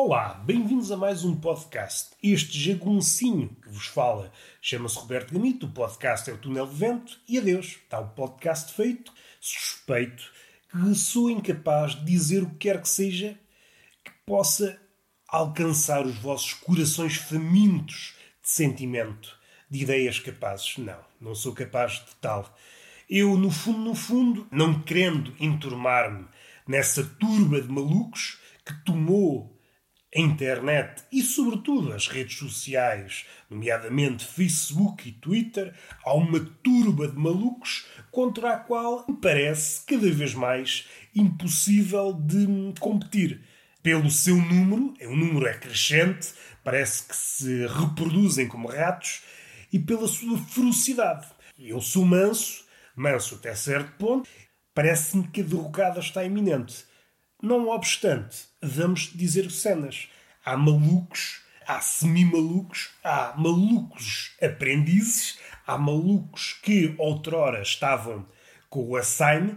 Olá, 0.00 0.40
bem-vindos 0.44 0.92
a 0.92 0.96
mais 0.96 1.24
um 1.24 1.34
podcast. 1.34 2.10
Este 2.22 2.56
jaguncinho 2.56 3.48
que 3.60 3.68
vos 3.68 3.88
fala 3.88 4.30
chama-se 4.62 4.96
Roberto 4.96 5.34
Gamito, 5.34 5.66
o 5.66 5.72
podcast 5.72 6.30
é 6.30 6.32
o 6.32 6.38
Túnel 6.38 6.68
de 6.68 6.76
Vento 6.76 7.18
e 7.26 7.36
adeus, 7.36 7.80
está 7.82 7.98
o 7.98 8.10
podcast 8.10 8.72
feito. 8.74 9.12
Suspeito 9.40 10.22
que 10.70 10.94
sou 10.94 11.28
incapaz 11.28 11.96
de 11.96 12.04
dizer 12.04 12.44
o 12.44 12.50
que 12.50 12.58
quer 12.58 12.80
que 12.80 12.88
seja 12.88 13.36
que 14.04 14.12
possa 14.24 14.80
alcançar 15.26 16.06
os 16.06 16.16
vossos 16.18 16.54
corações 16.54 17.16
famintos 17.16 18.14
de 18.40 18.50
sentimento, 18.50 19.36
de 19.68 19.82
ideias 19.82 20.20
capazes. 20.20 20.78
Não, 20.78 21.00
não 21.20 21.34
sou 21.34 21.52
capaz 21.52 21.94
de 21.94 22.14
tal. 22.20 22.56
Eu, 23.10 23.36
no 23.36 23.50
fundo, 23.50 23.80
no 23.80 23.96
fundo, 23.96 24.46
não 24.52 24.80
querendo 24.80 25.34
enturmar-me 25.40 26.24
nessa 26.68 27.02
turba 27.02 27.60
de 27.60 27.68
malucos 27.68 28.38
que 28.64 28.72
tomou 28.84 29.57
a 30.14 30.20
internet 30.20 31.02
e, 31.12 31.22
sobretudo, 31.22 31.92
as 31.92 32.08
redes 32.08 32.38
sociais, 32.38 33.26
nomeadamente 33.50 34.24
Facebook 34.24 35.08
e 35.08 35.12
Twitter, 35.12 35.74
há 36.04 36.14
uma 36.14 36.40
turba 36.62 37.08
de 37.08 37.16
malucos 37.16 37.86
contra 38.10 38.54
a 38.54 38.56
qual 38.58 39.04
me 39.08 39.16
parece 39.16 39.84
cada 39.84 40.10
vez 40.10 40.34
mais 40.34 40.88
impossível 41.14 42.12
de 42.12 42.74
competir. 42.80 43.42
Pelo 43.82 44.10
seu 44.10 44.36
número, 44.36 44.94
o 45.02 45.16
número 45.16 45.46
é 45.46 45.54
crescente, 45.54 46.32
parece 46.64 47.06
que 47.06 47.16
se 47.16 47.66
reproduzem 47.66 48.48
como 48.48 48.68
ratos, 48.68 49.22
e 49.72 49.78
pela 49.78 50.08
sua 50.08 50.38
ferocidade. 50.38 51.26
Eu 51.58 51.80
sou 51.80 52.04
manso, 52.04 52.64
manso 52.96 53.34
até 53.34 53.54
certo 53.54 53.92
ponto, 53.98 54.28
parece-me 54.74 55.28
que 55.28 55.42
a 55.42 55.44
derrocada 55.44 56.00
está 56.00 56.24
iminente. 56.24 56.87
Não 57.40 57.68
obstante, 57.68 58.46
vamos 58.60 59.12
dizer 59.14 59.48
cenas. 59.52 60.08
Há 60.44 60.56
malucos, 60.56 61.40
há 61.64 61.80
semi-malucos, 61.80 62.90
há 63.04 63.32
malucos 63.36 64.32
aprendizes, 64.42 65.38
há 65.64 65.78
malucos 65.78 66.54
que 66.54 66.96
outrora 66.98 67.62
estavam 67.62 68.26
com 68.68 68.88
o 68.88 68.96
assign 68.96 69.56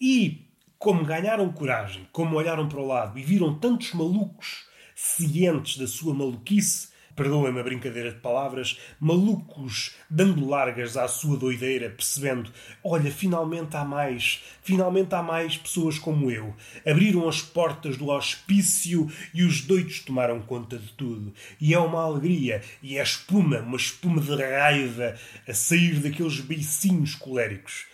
e, 0.00 0.48
como 0.78 1.04
ganharam 1.04 1.52
coragem, 1.52 2.08
como 2.12 2.36
olharam 2.36 2.68
para 2.68 2.78
o 2.78 2.86
lado 2.86 3.18
e 3.18 3.24
viram 3.24 3.58
tantos 3.58 3.92
malucos 3.92 4.66
cientes 4.94 5.78
da 5.78 5.88
sua 5.88 6.14
maluquice, 6.14 6.90
perdoem-me 7.16 7.58
a 7.58 7.62
brincadeira 7.62 8.12
de 8.12 8.20
palavras, 8.20 8.78
malucos 9.00 9.96
dando 10.08 10.46
largas 10.46 10.96
à 10.96 11.08
sua 11.08 11.36
doideira, 11.36 11.90
percebendo: 11.90 12.52
olha, 12.84 13.10
finalmente 13.10 13.76
há 13.76 13.84
mais, 13.84 14.44
finalmente 14.62 15.14
há 15.14 15.22
mais 15.22 15.56
pessoas 15.56 15.98
como 15.98 16.30
eu. 16.30 16.54
Abriram 16.86 17.26
as 17.26 17.40
portas 17.40 17.96
do 17.96 18.10
hospício 18.10 19.10
e 19.32 19.42
os 19.42 19.62
doidos 19.62 20.00
tomaram 20.00 20.40
conta 20.42 20.78
de 20.78 20.92
tudo. 20.92 21.32
E 21.60 21.72
é 21.74 21.78
uma 21.78 22.04
alegria, 22.04 22.62
e 22.82 22.98
é 22.98 23.02
espuma, 23.02 23.60
uma 23.60 23.76
espuma 23.76 24.20
de 24.20 24.34
raiva 24.36 25.16
a 25.48 25.54
sair 25.54 25.98
daqueles 25.98 26.40
beicinhos 26.40 27.14
coléricos. 27.14 27.86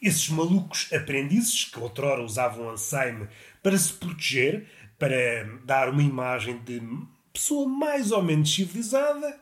Esses 0.00 0.28
malucos 0.28 0.92
aprendizes 0.92 1.64
que 1.64 1.78
outrora 1.80 2.22
usavam 2.22 2.68
Alzheimer 2.68 3.28
para 3.62 3.76
se 3.76 3.92
proteger, 3.92 4.66
para 4.96 5.44
dar 5.64 5.88
uma 5.88 6.02
imagem 6.02 6.58
de 6.58 6.80
pessoa 7.38 7.68
mais 7.68 8.10
ou 8.10 8.20
menos 8.20 8.52
civilizada, 8.52 9.40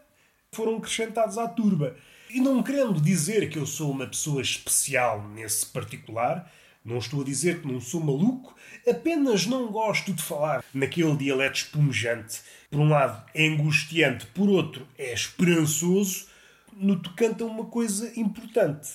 foram 0.53 0.77
acrescentados 0.77 1.39
à 1.39 1.49
turba. 1.49 1.97
E 2.29 2.41
não 2.41 2.63
querendo 2.63 3.01
dizer 3.01 3.49
que 3.49 3.59
eu 3.59 3.65
sou 3.65 3.91
uma 3.91 4.07
pessoa 4.07 4.43
especial 4.43 5.27
nesse 5.29 5.65
particular, 5.67 6.53
não 6.85 6.99
estou 6.99 7.23
a 7.23 7.25
dizer 7.25 7.63
que 7.63 7.67
não 7.67 7.81
sou 7.81 8.01
maluco, 8.01 8.55
apenas 8.87 9.47
não 9.47 9.73
gosto 9.73 10.13
de 10.13 10.23
falar 10.23 10.63
naquele 10.75 11.17
dialeto 11.17 11.57
espumejante. 11.57 12.43
Por 12.71 12.81
um 12.81 12.91
lado 12.91 13.25
é 13.35 13.47
angustiante, 13.47 14.27
por 14.27 14.49
outro 14.49 14.87
é 14.99 15.13
esperançoso, 15.15 16.27
no 16.75 17.01
tocante 17.01 17.43
a 17.43 17.47
uma 17.47 17.65
coisa 17.65 18.13
importante. 18.21 18.91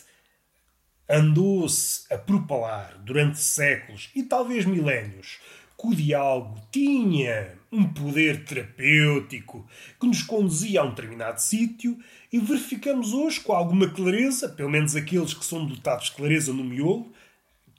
Andou-se 1.09 2.05
a 2.13 2.17
propalar 2.17 2.99
durante 2.99 3.39
séculos 3.39 4.11
e 4.15 4.23
talvez 4.23 4.63
milénios 4.63 5.39
que 5.81 5.87
o 5.87 5.95
diálogo 5.95 6.61
tinha 6.71 7.57
um 7.71 7.83
poder 7.85 8.45
terapêutico 8.45 9.67
que 9.99 10.05
nos 10.05 10.21
conduzia 10.21 10.81
a 10.81 10.83
um 10.83 10.89
determinado 10.89 11.41
sítio 11.41 11.97
e 12.31 12.39
verificamos 12.39 13.13
hoje 13.13 13.39
com 13.39 13.53
alguma 13.53 13.89
clareza, 13.89 14.47
pelo 14.47 14.69
menos 14.69 14.95
aqueles 14.95 15.33
que 15.33 15.43
são 15.43 15.65
dotados 15.65 16.05
de 16.05 16.11
clareza 16.11 16.53
no 16.53 16.63
miolo, 16.63 17.11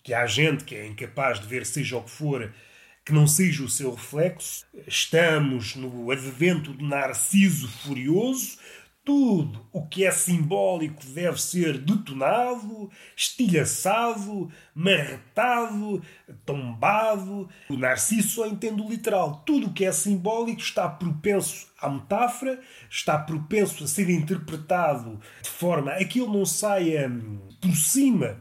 que 0.02 0.12
há 0.12 0.26
gente 0.26 0.64
que 0.64 0.74
é 0.74 0.86
incapaz 0.86 1.38
de 1.40 1.46
ver 1.46 1.64
seja 1.64 1.96
o 1.96 2.02
que 2.02 2.10
for 2.10 2.52
que 3.04 3.12
não 3.12 3.26
seja 3.26 3.64
o 3.64 3.68
seu 3.68 3.92
reflexo. 3.94 4.64
Estamos 4.86 5.74
no 5.74 6.10
advento 6.10 6.72
do 6.72 6.84
narciso 6.86 7.69
furioso, 7.69 8.58
tudo 9.04 9.66
o 9.72 9.84
que 9.86 10.04
é 10.04 10.12
simbólico 10.12 11.04
deve 11.06 11.40
ser 11.40 11.78
detonado, 11.78 12.88
estilhaçado, 13.16 14.48
marretado, 14.74 16.00
tombado. 16.46 17.48
O 17.68 17.76
Narciso 17.76 18.28
só 18.28 18.46
entende 18.46 18.80
o 18.80 18.88
literal. 18.88 19.42
Tudo 19.44 19.66
o 19.66 19.72
que 19.72 19.84
é 19.84 19.90
simbólico 19.90 20.60
está 20.60 20.88
propenso 20.88 21.66
à 21.80 21.88
metáfora, 21.88 22.60
está 22.88 23.18
propenso 23.18 23.82
a 23.82 23.88
ser 23.88 24.08
interpretado 24.08 25.20
de 25.42 25.50
forma 25.50 25.92
a 25.92 26.04
que 26.04 26.20
ele 26.20 26.30
não 26.30 26.46
saia 26.46 27.08
hum, 27.08 27.40
por 27.60 27.74
cima 27.74 28.38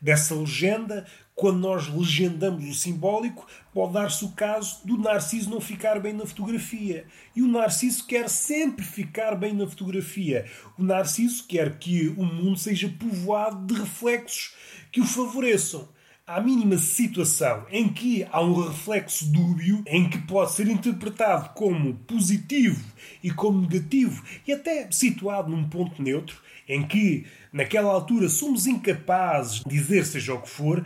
dessa 0.00 0.34
legenda 0.34 1.06
quando 1.34 1.58
nós 1.58 1.88
legendamos 1.88 2.64
o 2.68 2.74
simbólico, 2.74 3.46
pode 3.72 3.92
dar-se 3.92 4.24
o 4.24 4.30
caso 4.30 4.86
do 4.86 4.96
Narciso 4.96 5.50
não 5.50 5.60
ficar 5.60 5.98
bem 5.98 6.12
na 6.12 6.24
fotografia. 6.24 7.06
E 7.34 7.42
o 7.42 7.48
Narciso 7.48 8.06
quer 8.06 8.28
sempre 8.28 8.84
ficar 8.84 9.34
bem 9.34 9.52
na 9.52 9.66
fotografia. 9.66 10.46
O 10.78 10.84
Narciso 10.84 11.44
quer 11.48 11.76
que 11.78 12.08
o 12.10 12.24
mundo 12.24 12.56
seja 12.56 12.88
povoado 12.88 13.66
de 13.66 13.80
reflexos 13.80 14.54
que 14.92 15.00
o 15.00 15.06
favoreçam. 15.06 15.88
À 16.26 16.40
mínima 16.40 16.78
situação 16.78 17.66
em 17.70 17.86
que 17.86 18.26
há 18.30 18.40
um 18.40 18.68
reflexo 18.68 19.30
dúbio, 19.30 19.82
em 19.86 20.08
que 20.08 20.16
pode 20.16 20.52
ser 20.52 20.66
interpretado 20.68 21.50
como 21.50 21.96
positivo 22.06 22.82
e 23.22 23.30
como 23.30 23.60
negativo, 23.60 24.24
e 24.46 24.52
até 24.52 24.90
situado 24.90 25.50
num 25.50 25.68
ponto 25.68 26.00
neutro, 26.00 26.40
em 26.66 26.86
que 26.86 27.26
naquela 27.52 27.92
altura 27.92 28.30
somos 28.30 28.66
incapazes 28.66 29.60
de 29.64 29.68
dizer 29.68 30.06
seja 30.06 30.32
o 30.32 30.40
que 30.40 30.48
for, 30.48 30.82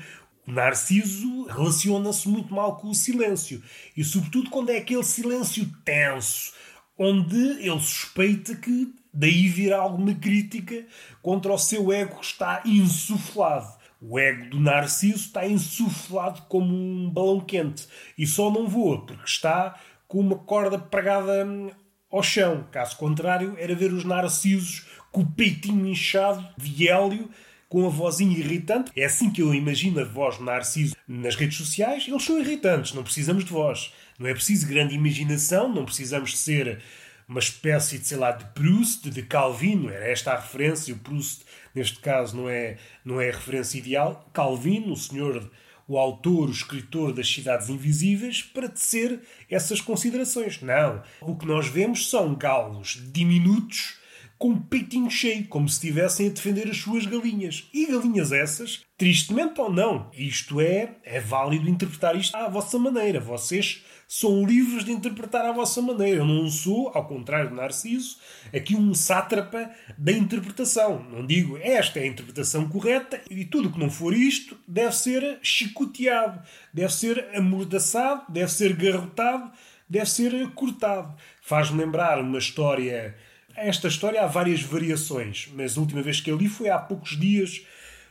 Narciso 0.53 1.45
relaciona-se 1.45 2.29
muito 2.29 2.55
mal 2.55 2.77
com 2.77 2.89
o 2.89 2.95
silêncio. 2.95 3.63
E, 3.97 4.05
sobretudo, 4.05 4.51
quando 4.51 4.71
é 4.71 4.79
aquele 4.79 5.03
silêncio 5.03 5.67
tenso, 5.85 6.53
onde 6.99 7.37
ele 7.37 7.81
suspeita 7.81 8.57
que 8.57 8.93
daí 9.13 9.49
virá 9.49 9.79
alguma 9.79 10.15
crítica 10.15 10.87
contra 11.23 11.53
o 11.53 11.59
seu 11.59 11.93
ego 11.93 12.17
que 12.19 12.25
está 12.25 12.63
insuflado. 12.65 13.79
O 14.01 14.19
ego 14.19 14.51
do 14.51 14.61
Narciso 14.61 15.27
está 15.27 15.47
insuflado 15.47 16.43
como 16.43 16.73
um 16.73 17.11
balão 17.11 17.41
quente 17.41 17.89
e 18.17 18.27
só 18.27 18.51
não 18.51 18.69
voa 18.69 19.05
porque 19.05 19.25
está 19.25 19.79
com 20.07 20.21
uma 20.21 20.37
corda 20.37 20.79
pregada 20.79 21.45
hum, 21.45 21.71
ao 22.11 22.23
chão. 22.23 22.67
Caso 22.71 22.97
contrário, 22.97 23.57
era 23.59 23.75
ver 23.75 23.93
os 23.93 24.05
Narcisos 24.05 24.87
com 25.11 25.23
o 25.23 25.31
peitinho 25.33 25.87
inchado 25.87 26.47
de 26.57 26.89
hélio 26.89 27.29
com 27.69 27.87
a 27.87 27.91
vozinha 27.91 28.37
irritante. 28.37 28.91
É 28.97 29.05
assim 29.05 29.31
que 29.31 29.43
eu 29.43 29.55
imagino 29.55 30.01
a 30.01 30.05
voz 30.05 30.41
Narciso 30.41 30.97
nas 31.07 31.37
redes 31.37 31.59
sociais. 31.59 32.07
Eles 32.09 32.25
são 32.25 32.41
irritantes, 32.41 32.95
não 32.95 33.03
precisamos 33.03 33.45
de 33.45 33.53
voz. 33.53 33.93
Não 34.19 34.27
é 34.27 34.35
preciso 34.35 34.67
grande 34.67 34.95
imaginação, 34.95 35.73
não 35.73 35.85
precisamos 35.85 36.39
ser 36.39 36.81
uma 37.29 37.41
espécie 37.41 37.99
de, 37.99 38.07
sei 38.07 38.17
lá, 38.17 38.33
de 38.33 38.45
Proust, 38.47 39.11
de 39.11 39.23
Calvino. 39.23 39.91
Era 39.91 40.07
esta 40.07 40.33
a 40.33 40.41
referência. 40.41 40.95
O 40.95 40.99
Proust, 40.99 41.45
neste 41.75 42.01
caso, 42.01 42.37
não 42.37 42.49
é, 42.49 42.79
não 43.05 43.21
é 43.21 43.29
a 43.29 43.33
referência 43.33 43.79
ideal. 43.79 44.29
Calvino, 44.33 44.93
o 44.93 44.97
senhor, 44.97 45.51
o 45.87 45.99
autor, 45.99 46.49
o 46.49 46.53
escritor 46.53 47.13
das 47.13 47.29
Cidades 47.29 47.69
Invisíveis, 47.69 48.43
para 48.43 48.69
tecer 48.69 49.21
essas 49.51 49.81
considerações. 49.81 50.63
Não. 50.63 51.03
O 51.21 51.37
que 51.37 51.47
nós 51.47 51.69
vemos 51.69 52.09
são 52.09 52.35
galos 52.35 52.99
diminutos 53.13 53.99
com 54.39 54.51
o 54.53 54.61
peitinho 54.61 55.11
cheio, 55.11 55.47
como 55.49 55.69
se 55.69 55.75
estivessem 55.75 56.29
a 56.29 56.31
defender 56.31 56.69
as 56.69 56.77
suas 56.77 57.05
galinhas. 57.05 57.69
E 57.75 57.87
galinhas 57.87 58.31
essas, 58.31 58.85
tristemente 58.97 59.61
ou 59.61 59.73
não, 59.73 60.09
isto 60.13 60.61
é, 60.61 60.97
é 61.03 61.19
válido 61.19 61.69
interpretar 61.69 62.15
isto 62.17 62.37
à 62.37 62.49
vossa 62.49 62.79
maneira. 62.79 63.19
Vocês 63.19 63.85
são 64.07 64.47
livres 64.47 64.85
de 64.85 64.93
interpretar 64.93 65.45
à 65.45 65.53
vossa 65.53 65.83
maneira. 65.83 66.21
Eu 66.21 66.25
não 66.25 66.49
sou, 66.49 66.91
ao 66.95 67.07
contrário 67.07 67.51
de 67.51 67.57
Narciso, 67.57 68.17
aqui 68.55 68.77
um 68.77 68.95
sátrapa 68.95 69.71
da 69.99 70.13
interpretação. 70.13 71.05
Não 71.11 71.27
digo 71.27 71.59
esta 71.59 71.99
é 71.99 72.05
a 72.05 72.07
interpretação 72.07 72.69
correta 72.69 73.21
e 73.29 73.45
tudo 73.45 73.73
que 73.73 73.79
não 73.79 73.91
for 73.91 74.15
isto 74.15 74.57
deve 74.67 74.95
ser 74.95 75.39
chicoteado, 75.43 76.41
deve 76.73 76.93
ser 76.93 77.29
amordaçado, 77.35 78.23
deve 78.31 78.51
ser 78.51 78.75
garrotado, 78.75 79.51
deve 79.89 80.09
ser 80.09 80.51
cortado. 80.53 81.15
Faz-me 81.43 81.79
lembrar 81.79 82.21
uma 82.21 82.39
história 82.39 83.17
esta 83.67 83.89
história 83.89 84.23
há 84.23 84.27
várias 84.27 84.63
variações, 84.63 85.49
mas 85.55 85.77
a 85.77 85.81
última 85.81 86.03
vez 86.03 86.21
que 86.21 86.31
eu 86.31 86.37
li 86.37 86.49
foi 86.49 86.69
há 86.69 86.79
poucos 86.79 87.19
dias 87.19 87.65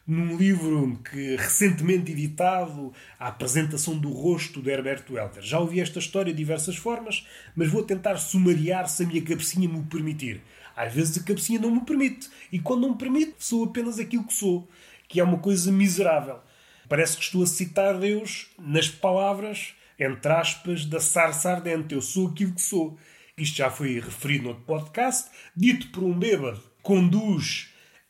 num 0.07 0.37
livro 0.37 0.97
que 1.09 1.35
recentemente 1.35 2.13
editado, 2.13 2.93
a 3.19 3.27
apresentação 3.27 3.97
do 3.97 4.09
rosto 4.09 4.61
de 4.61 4.69
Herbert 4.69 5.03
Welder. 5.09 5.43
Já 5.43 5.59
ouvi 5.59 5.81
esta 5.81 5.99
história 5.99 6.31
de 6.31 6.37
diversas 6.37 6.77
formas, 6.77 7.27
mas 7.53 7.69
vou 7.69 7.83
tentar 7.83 8.15
sumariar 8.17 8.87
se 8.87 9.03
a 9.03 9.05
minha 9.05 9.21
cabecinha 9.21 9.67
me 9.67 9.79
o 9.79 9.83
permitir. 9.83 10.41
Às 10.75 10.93
vezes 10.93 11.17
a 11.17 11.23
cabecinha 11.23 11.59
não 11.59 11.71
me 11.71 11.81
permite, 11.81 12.29
e 12.51 12.59
quando 12.59 12.81
não 12.81 12.91
me 12.91 12.97
permite, 12.97 13.35
sou 13.39 13.65
apenas 13.65 13.99
aquilo 13.99 14.23
que 14.23 14.33
sou, 14.33 14.69
que 15.09 15.19
é 15.19 15.23
uma 15.23 15.39
coisa 15.39 15.71
miserável. 15.71 16.39
Parece 16.87 17.17
que 17.17 17.23
estou 17.23 17.43
a 17.43 17.47
citar 17.47 17.99
Deus 17.99 18.47
nas 18.57 18.87
palavras, 18.87 19.73
entre 19.99 20.31
aspas, 20.31 20.85
da 20.85 21.01
sarça 21.01 21.51
ardente. 21.51 21.93
Eu 21.93 22.01
sou 22.01 22.27
aquilo 22.27 22.53
que 22.53 22.61
sou. 22.61 22.97
Isto 23.37 23.57
já 23.57 23.69
foi 23.69 23.99
referido 23.99 24.45
no 24.45 24.49
outro 24.49 24.63
podcast, 24.63 25.29
dito 25.55 25.89
por 25.89 26.03
um 26.03 26.17
bêbado, 26.17 26.59
conduz 26.81 27.69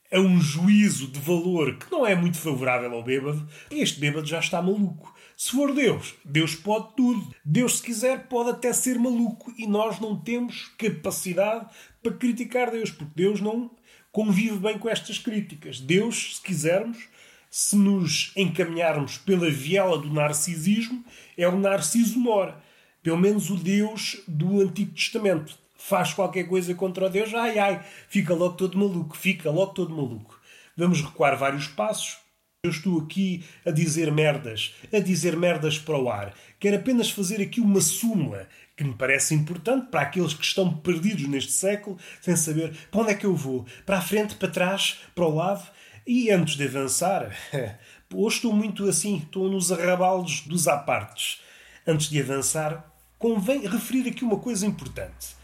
a 0.10 0.22
um 0.22 0.40
juízo 0.40 1.08
de 1.08 1.20
valor 1.20 1.78
que 1.78 1.92
não 1.92 2.08
é 2.08 2.16
muito 2.16 2.38
favorável 2.38 2.94
ao 2.94 3.04
bêbado, 3.04 3.46
este 3.70 4.00
bêbado 4.00 4.26
já 4.26 4.40
está 4.40 4.62
maluco. 4.62 5.14
Se 5.36 5.52
for 5.52 5.74
Deus, 5.74 6.16
Deus 6.24 6.56
pode 6.56 6.96
tudo. 6.96 7.36
Deus, 7.44 7.78
se 7.78 7.84
quiser, 7.84 8.28
pode 8.30 8.52
até 8.52 8.72
ser 8.72 8.98
maluco. 8.98 9.54
E 9.58 9.68
nós 9.68 10.00
não 10.00 10.18
temos 10.18 10.72
capacidade 10.78 11.68
para 12.02 12.14
criticar 12.14 12.72
Deus, 12.72 12.90
porque 12.90 13.12
Deus 13.14 13.42
não 13.42 13.70
convive 14.14 14.58
bem 14.58 14.80
com 14.80 14.88
estas 14.88 15.20
críticas. 15.20 15.82
Deus, 15.82 16.38
se 16.38 16.42
quisermos, 16.42 16.98
se 17.52 17.76
nos 17.76 18.32
encaminharmos 18.36 19.18
pela 19.18 19.52
viela 19.52 19.98
do 19.98 20.12
narcisismo, 20.12 21.04
é 21.38 21.48
o 21.48 21.60
narciso 21.60 22.18
mora. 22.18 22.66
Pelo 23.08 23.20
menos 23.20 23.50
o 23.50 23.56
Deus 23.56 24.22
do 24.28 24.60
Antigo 24.60 24.92
Testamento 24.92 25.58
faz 25.78 26.14
qualquer 26.14 26.44
coisa 26.46 26.76
contra 26.76 27.06
o 27.06 27.10
Deus, 27.10 27.34
ai 27.34 27.58
ai, 27.58 27.82
fica 28.10 28.34
logo 28.34 28.56
todo 28.56 28.78
maluco, 28.78 29.16
fica 29.16 29.50
logo 29.50 29.72
todo 29.72 29.96
maluco. 29.96 30.38
Vamos 30.76 31.02
recuar 31.02 31.38
vários 31.38 31.70
passos. 31.70 32.18
Eu 32.66 32.70
estou 32.70 33.00
aqui 33.00 33.46
a 33.66 33.72
dizer 33.72 34.12
merdas, 34.12 34.76
a 34.92 35.00
dizer 35.00 35.38
merdas 35.38 35.80
para 35.80 35.98
o 35.98 36.10
ar. 36.10 36.34
Quero 36.60 36.76
apenas 36.76 37.10
fazer 37.10 37.42
aqui 37.42 37.62
uma 37.62 37.80
súmula 37.80 38.46
que 38.76 38.84
me 38.84 38.94
parece 38.94 39.34
importante 39.34 39.88
para 39.90 40.02
aqueles 40.02 40.34
que 40.34 40.44
estão 40.44 40.74
perdidos 40.74 41.30
neste 41.30 41.54
século, 41.54 41.98
sem 42.20 42.36
saber 42.36 42.76
para 42.92 43.00
onde 43.04 43.12
é 43.12 43.16
que 43.16 43.26
eu 43.26 43.38
vou, 43.38 43.66
para 43.86 44.00
a 44.00 44.02
frente, 44.02 44.36
para 44.36 44.50
trás, 44.50 44.98
para 45.16 45.26
o 45.26 45.34
lado. 45.34 45.66
E 46.06 46.30
antes 46.30 46.58
de 46.58 46.66
avançar, 46.66 47.34
hoje 48.14 48.36
estou 48.36 48.52
muito 48.52 48.84
assim, 48.84 49.20
estou 49.20 49.50
nos 49.50 49.72
arrabalos 49.72 50.42
dos 50.42 50.68
apartes. 50.68 51.40
Antes 51.88 52.10
de 52.10 52.22
avançar, 52.22 52.97
convém 53.18 53.68
referir 53.68 54.08
aqui 54.10 54.24
uma 54.24 54.40
coisa 54.40 54.66
importante 54.66 55.38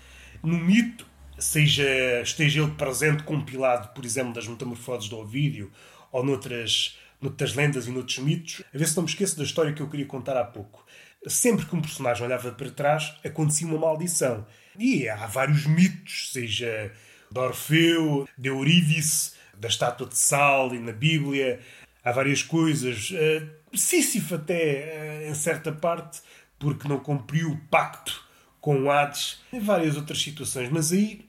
no 0.44 0.58
mito, 0.58 1.08
seja 1.40 2.22
esteja 2.22 2.62
ele 2.62 2.72
presente 2.72 3.24
compilado, 3.24 3.90
por 3.94 4.04
exemplo, 4.04 4.34
das 4.34 4.48
metamorfoses 4.48 5.08
do 5.08 5.18
Ovídio 5.18 5.72
ou 6.12 6.24
noutras, 6.24 6.98
noutras 7.22 7.56
lendas 7.56 7.88
e 7.88 7.92
noutros 7.92 8.20
mitos, 8.20 8.62
a 8.74 8.78
ver 8.78 8.88
se 8.88 8.96
não 8.96 9.04
me 9.04 9.10
esqueço 9.10 9.38
da 9.38 9.44
história 9.44 9.74
que 9.74 9.82
eu 9.82 9.90
queria 9.90 10.06
contar 10.06 10.38
há 10.38 10.44
pouco. 10.44 10.86
Sempre 11.26 11.66
que 11.66 11.74
um 11.74 11.82
personagem 11.82 12.26
olhava 12.26 12.52
para 12.52 12.70
trás, 12.70 13.16
acontecia 13.24 13.66
uma 13.66 13.80
maldição. 13.80 14.46
E 14.78 15.08
há 15.08 15.26
vários 15.26 15.66
mitos, 15.66 16.32
seja 16.34 16.92
de 17.32 17.40
Orfeu, 17.40 18.28
de 18.38 18.50
Eurídice, 18.50 19.32
da 19.58 19.70
estátua 19.70 20.08
de 20.08 20.18
sal 20.18 20.76
e 20.76 20.80
na 20.80 20.92
Bíblia. 20.92 21.62
Há 22.04 22.12
várias 22.12 22.44
coisas. 22.44 23.12
Uh, 23.12 23.48
Sísifo 23.74 24.36
até, 24.36 25.24
uh, 25.26 25.32
em 25.32 25.34
certa 25.34 25.72
parte, 25.72 26.20
porque 26.64 26.88
não 26.88 26.98
cumpriu 26.98 27.52
o 27.52 27.58
pacto 27.70 28.24
com 28.62 28.90
Hades, 28.90 29.42
em 29.52 29.60
várias 29.60 29.98
outras 29.98 30.22
situações, 30.22 30.70
mas 30.70 30.94
aí 30.94 31.26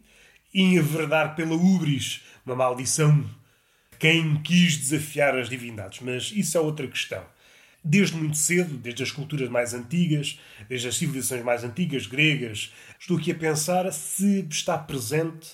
enverdar 0.54 1.34
pela 1.34 1.56
ubris, 1.56 2.22
uma 2.46 2.54
maldição, 2.54 3.28
quem 3.98 4.40
quis 4.42 4.76
desafiar 4.76 5.36
as 5.36 5.48
divindades, 5.48 5.98
mas 6.00 6.30
isso 6.32 6.56
é 6.56 6.60
outra 6.60 6.86
questão. 6.86 7.24
Desde 7.82 8.16
muito 8.16 8.36
cedo, 8.36 8.76
desde 8.76 9.02
as 9.02 9.10
culturas 9.10 9.48
mais 9.48 9.74
antigas, 9.74 10.38
desde 10.68 10.86
as 10.86 10.96
civilizações 10.96 11.44
mais 11.44 11.64
antigas, 11.64 12.06
gregas, 12.06 12.72
estou 12.98 13.18
aqui 13.18 13.32
a 13.32 13.34
pensar 13.34 13.92
se 13.92 14.46
está 14.48 14.78
presente 14.78 15.48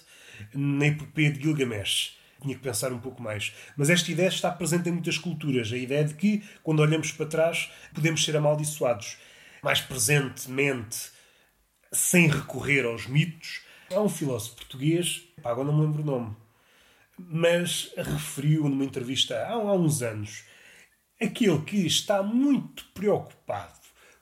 na 0.54 0.88
epopeia 0.88 1.32
de 1.32 1.40
Gilgamesh. 1.40 2.18
Tinha 2.42 2.54
que 2.54 2.62
pensar 2.62 2.92
um 2.92 2.98
pouco 2.98 3.22
mais. 3.22 3.52
Mas 3.76 3.88
esta 3.88 4.10
ideia 4.12 4.28
está 4.28 4.50
presente 4.50 4.88
em 4.88 4.92
muitas 4.92 5.18
culturas. 5.18 5.72
A 5.72 5.76
ideia 5.76 6.04
de 6.04 6.14
que, 6.14 6.42
quando 6.62 6.80
olhamos 6.80 7.12
para 7.12 7.26
trás, 7.26 7.70
podemos 7.94 8.22
ser 8.24 8.36
amaldiçoados. 8.36 9.16
Mais 9.62 9.80
presentemente, 9.80 11.10
sem 11.92 12.28
recorrer 12.28 12.84
aos 12.84 13.06
mitos. 13.06 13.62
Há 13.92 14.00
um 14.00 14.08
filósofo 14.08 14.56
português, 14.56 15.22
agora 15.42 15.66
não 15.66 15.78
me 15.78 15.86
lembro 15.86 16.02
o 16.02 16.06
nome, 16.06 16.36
mas 17.18 17.92
referiu 17.96 18.68
numa 18.68 18.84
entrevista 18.84 19.36
há, 19.36 19.52
há 19.52 19.74
uns 19.74 20.00
anos 20.00 20.44
aquele 21.20 21.60
que 21.60 21.86
está 21.86 22.22
muito 22.22 22.86
preocupado 22.94 23.78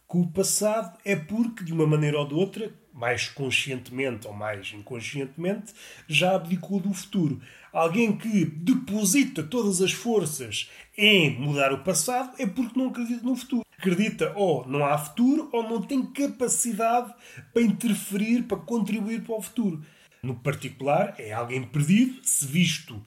com 0.06 0.22
o 0.22 0.32
passado 0.32 0.98
é 1.04 1.14
porque, 1.14 1.62
de 1.62 1.72
uma 1.72 1.86
maneira 1.86 2.18
ou 2.18 2.26
de 2.26 2.34
outra, 2.34 2.72
mais 2.92 3.28
conscientemente 3.28 4.26
ou 4.26 4.32
mais 4.32 4.72
inconscientemente, 4.72 5.74
já 6.08 6.34
abdicou 6.34 6.80
do 6.80 6.92
futuro. 6.94 7.40
Alguém 7.70 8.16
que 8.16 8.46
deposita 8.46 9.42
todas 9.42 9.82
as 9.82 9.92
forças 9.92 10.70
em 10.96 11.38
mudar 11.38 11.72
o 11.72 11.84
passado 11.84 12.34
é 12.38 12.46
porque 12.46 12.78
não 12.78 12.88
acredita 12.88 13.22
no 13.22 13.36
futuro 13.36 13.67
acredita 13.78 14.32
ou 14.34 14.66
não 14.66 14.84
há 14.84 14.98
futuro 14.98 15.48
ou 15.52 15.62
não 15.62 15.80
tem 15.80 16.04
capacidade 16.04 17.14
para 17.52 17.62
interferir, 17.62 18.42
para 18.42 18.58
contribuir 18.58 19.22
para 19.22 19.36
o 19.36 19.40
futuro. 19.40 19.82
No 20.22 20.34
particular, 20.34 21.14
é 21.18 21.32
alguém 21.32 21.62
perdido, 21.62 22.18
se 22.22 22.44
visto 22.44 23.00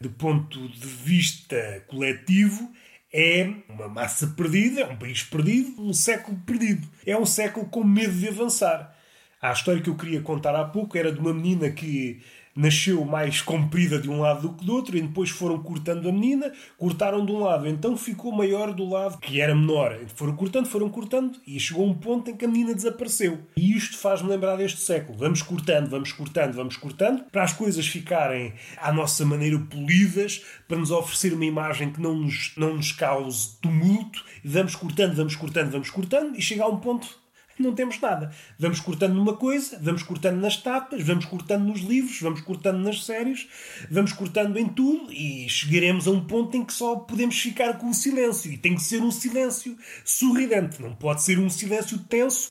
do 0.00 0.10
ponto 0.10 0.68
de 0.68 0.86
vista 0.86 1.82
coletivo, 1.88 2.70
é 3.12 3.50
uma 3.68 3.88
massa 3.88 4.26
perdida, 4.28 4.82
é 4.82 4.86
um 4.86 4.96
país 4.96 5.22
perdido, 5.22 5.82
um 5.82 5.94
século 5.94 6.38
perdido. 6.46 6.86
É 7.06 7.16
um 7.16 7.24
século 7.24 7.66
com 7.66 7.82
medo 7.82 8.12
de 8.12 8.28
avançar. 8.28 8.94
A 9.40 9.52
história 9.52 9.80
que 9.80 9.88
eu 9.88 9.96
queria 9.96 10.20
contar 10.20 10.54
há 10.54 10.64
pouco 10.64 10.98
era 10.98 11.10
de 11.10 11.18
uma 11.18 11.32
menina 11.32 11.70
que 11.70 12.20
nasceu 12.58 13.04
mais 13.04 13.40
comprida 13.40 14.00
de 14.00 14.10
um 14.10 14.20
lado 14.20 14.48
do 14.48 14.54
que 14.54 14.64
do 14.64 14.74
outro 14.74 14.98
e 14.98 15.00
depois 15.00 15.30
foram 15.30 15.62
cortando 15.62 16.08
a 16.08 16.12
menina, 16.12 16.52
cortaram 16.76 17.24
de 17.24 17.30
um 17.30 17.38
lado, 17.38 17.68
então 17.68 17.96
ficou 17.96 18.32
maior 18.32 18.74
do 18.74 18.84
lado 18.84 19.18
que 19.18 19.40
era 19.40 19.54
menor. 19.54 19.96
Foram 20.16 20.34
cortando, 20.34 20.66
foram 20.66 20.90
cortando 20.90 21.38
e 21.46 21.60
chegou 21.60 21.86
um 21.86 21.94
ponto 21.94 22.28
em 22.28 22.36
que 22.36 22.44
a 22.44 22.48
menina 22.48 22.74
desapareceu. 22.74 23.38
E 23.56 23.76
isto 23.76 23.96
faz-me 23.96 24.28
lembrar 24.28 24.56
deste 24.56 24.80
século. 24.80 25.16
Vamos 25.16 25.40
cortando, 25.40 25.88
vamos 25.88 26.10
cortando, 26.10 26.54
vamos 26.54 26.76
cortando, 26.76 27.24
para 27.30 27.44
as 27.44 27.52
coisas 27.52 27.86
ficarem 27.86 28.52
à 28.78 28.92
nossa 28.92 29.24
maneira 29.24 29.56
polidas, 29.58 30.42
para 30.66 30.78
nos 30.78 30.90
oferecer 30.90 31.32
uma 31.32 31.44
imagem 31.44 31.92
que 31.92 32.00
não 32.00 32.16
nos, 32.16 32.52
não 32.56 32.74
nos 32.74 32.90
cause 32.90 33.56
tumulto, 33.62 34.24
e 34.44 34.48
vamos 34.48 34.74
cortando, 34.74 35.14
vamos 35.14 35.36
cortando, 35.36 35.70
vamos 35.70 35.90
cortando, 35.90 36.36
e 36.36 36.42
chega 36.42 36.64
a 36.64 36.68
um 36.68 36.78
ponto 36.78 37.06
não 37.62 37.74
temos 37.74 38.00
nada. 38.00 38.32
Vamos 38.58 38.80
cortando 38.80 39.14
numa 39.14 39.36
coisa, 39.36 39.78
vamos 39.80 40.02
cortando 40.02 40.40
nas 40.40 40.56
tapas, 40.56 41.02
vamos 41.02 41.24
cortando 41.24 41.64
nos 41.64 41.80
livros, 41.80 42.20
vamos 42.20 42.40
cortando 42.40 42.78
nas 42.78 43.04
séries, 43.04 43.48
vamos 43.90 44.12
cortando 44.12 44.58
em 44.58 44.68
tudo 44.68 45.12
e 45.12 45.48
chegaremos 45.48 46.06
a 46.06 46.10
um 46.10 46.24
ponto 46.24 46.56
em 46.56 46.64
que 46.64 46.72
só 46.72 46.96
podemos 46.96 47.38
ficar 47.38 47.78
com 47.78 47.90
o 47.90 47.94
silêncio. 47.94 48.52
E 48.52 48.58
tem 48.58 48.74
que 48.74 48.82
ser 48.82 49.02
um 49.02 49.10
silêncio 49.10 49.76
sorridente, 50.04 50.80
não 50.80 50.94
pode 50.94 51.22
ser 51.22 51.38
um 51.38 51.50
silêncio 51.50 51.98
tenso, 51.98 52.48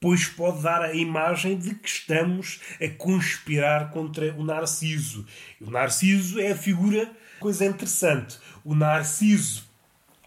pois 0.00 0.26
pode 0.26 0.62
dar 0.62 0.82
a 0.82 0.94
imagem 0.94 1.56
de 1.56 1.74
que 1.74 1.88
estamos 1.88 2.60
a 2.78 2.88
conspirar 2.90 3.90
contra 3.90 4.34
o 4.34 4.44
Narciso. 4.44 5.26
O 5.60 5.70
Narciso 5.70 6.38
é 6.38 6.52
a 6.52 6.56
figura, 6.56 7.10
coisa 7.40 7.64
interessante. 7.64 8.38
O 8.62 8.74
Narciso, 8.74 9.64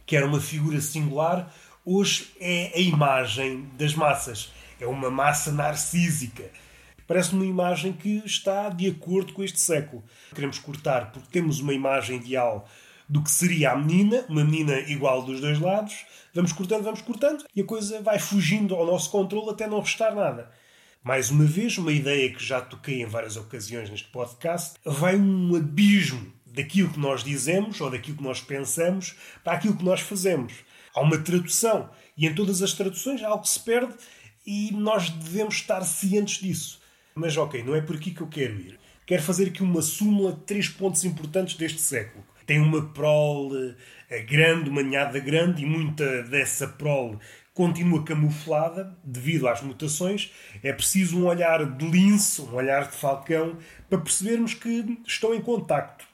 que 0.03 0.15
era 0.15 0.25
uma 0.25 0.41
figura 0.41 0.81
singular, 0.81 1.53
hoje 1.89 2.27
é 2.37 2.73
a 2.75 2.81
imagem 2.81 3.65
das 3.77 3.95
massas. 3.95 4.51
É 4.77 4.85
uma 4.85 5.09
massa 5.09 5.53
narcísica. 5.53 6.43
Parece 7.07 7.31
uma 7.31 7.45
imagem 7.45 7.93
que 7.93 8.21
está 8.25 8.67
de 8.67 8.89
acordo 8.89 9.31
com 9.31 9.41
este 9.41 9.61
século. 9.61 10.03
Queremos 10.35 10.59
cortar 10.59 11.13
porque 11.13 11.29
temos 11.31 11.61
uma 11.61 11.73
imagem 11.73 12.17
ideal 12.17 12.67
do 13.07 13.23
que 13.23 13.31
seria 13.31 13.71
a 13.71 13.77
menina, 13.77 14.25
uma 14.27 14.43
menina 14.43 14.77
igual 14.81 15.21
dos 15.21 15.39
dois 15.39 15.61
lados. 15.61 16.05
Vamos 16.33 16.51
cortando, 16.51 16.83
vamos 16.83 17.01
cortando 17.01 17.45
e 17.55 17.61
a 17.61 17.63
coisa 17.65 18.01
vai 18.01 18.19
fugindo 18.19 18.75
ao 18.75 18.85
nosso 18.85 19.09
controle 19.09 19.49
até 19.51 19.65
não 19.65 19.79
restar 19.79 20.13
nada. 20.13 20.51
Mais 21.01 21.31
uma 21.31 21.45
vez, 21.45 21.77
uma 21.77 21.93
ideia 21.93 22.29
que 22.33 22.43
já 22.43 22.59
toquei 22.59 23.01
em 23.01 23.05
várias 23.05 23.37
ocasiões 23.37 23.89
neste 23.89 24.09
podcast, 24.09 24.73
vai 24.83 25.15
um 25.15 25.55
abismo 25.55 26.33
daquilo 26.45 26.89
que 26.89 26.99
nós 26.99 27.23
dizemos 27.23 27.79
ou 27.79 27.89
daquilo 27.89 28.17
que 28.17 28.23
nós 28.23 28.41
pensamos 28.41 29.15
para 29.41 29.53
aquilo 29.53 29.77
que 29.77 29.85
nós 29.85 30.01
fazemos. 30.01 30.67
Há 30.97 31.01
uma 31.01 31.19
tradução. 31.19 31.91
E 32.17 32.25
em 32.25 32.33
todas 32.33 32.63
as 32.63 32.73
traduções 32.73 33.21
há 33.21 33.27
algo 33.27 33.43
que 33.43 33.49
se 33.49 33.59
perde 33.59 33.93
e 34.43 34.71
nós 34.71 35.11
devemos 35.11 35.53
estar 35.53 35.81
cientes 35.81 36.41
disso. 36.41 36.81
Mas 37.13 37.37
ok, 37.37 37.63
não 37.63 37.75
é 37.75 37.81
por 37.81 37.97
aqui 37.97 38.09
que 38.09 38.21
eu 38.21 38.27
quero 38.27 38.59
ir. 38.59 38.79
Quero 39.05 39.21
fazer 39.21 39.49
aqui 39.49 39.61
uma 39.61 39.83
súmula 39.83 40.33
de 40.33 40.39
três 40.39 40.67
pontos 40.67 41.05
importantes 41.05 41.55
deste 41.55 41.79
século. 41.79 42.25
Tem 42.47 42.59
uma 42.59 42.81
prole 42.93 43.75
eh, 44.09 44.23
grande, 44.23 44.71
uma 44.71 44.81
ninhada 44.81 45.19
grande, 45.19 45.61
e 45.61 45.65
muita 45.67 46.23
dessa 46.23 46.67
prole 46.67 47.19
continua 47.53 48.03
camuflada 48.03 48.97
devido 49.03 49.47
às 49.47 49.61
mutações. 49.61 50.31
É 50.63 50.73
preciso 50.73 51.19
um 51.19 51.27
olhar 51.27 51.63
de 51.77 51.87
lince, 51.87 52.41
um 52.41 52.55
olhar 52.55 52.89
de 52.89 52.95
falcão, 52.95 53.59
para 53.87 53.99
percebermos 53.99 54.55
que 54.55 54.97
estão 55.05 55.35
em 55.35 55.41
contacto. 55.41 56.07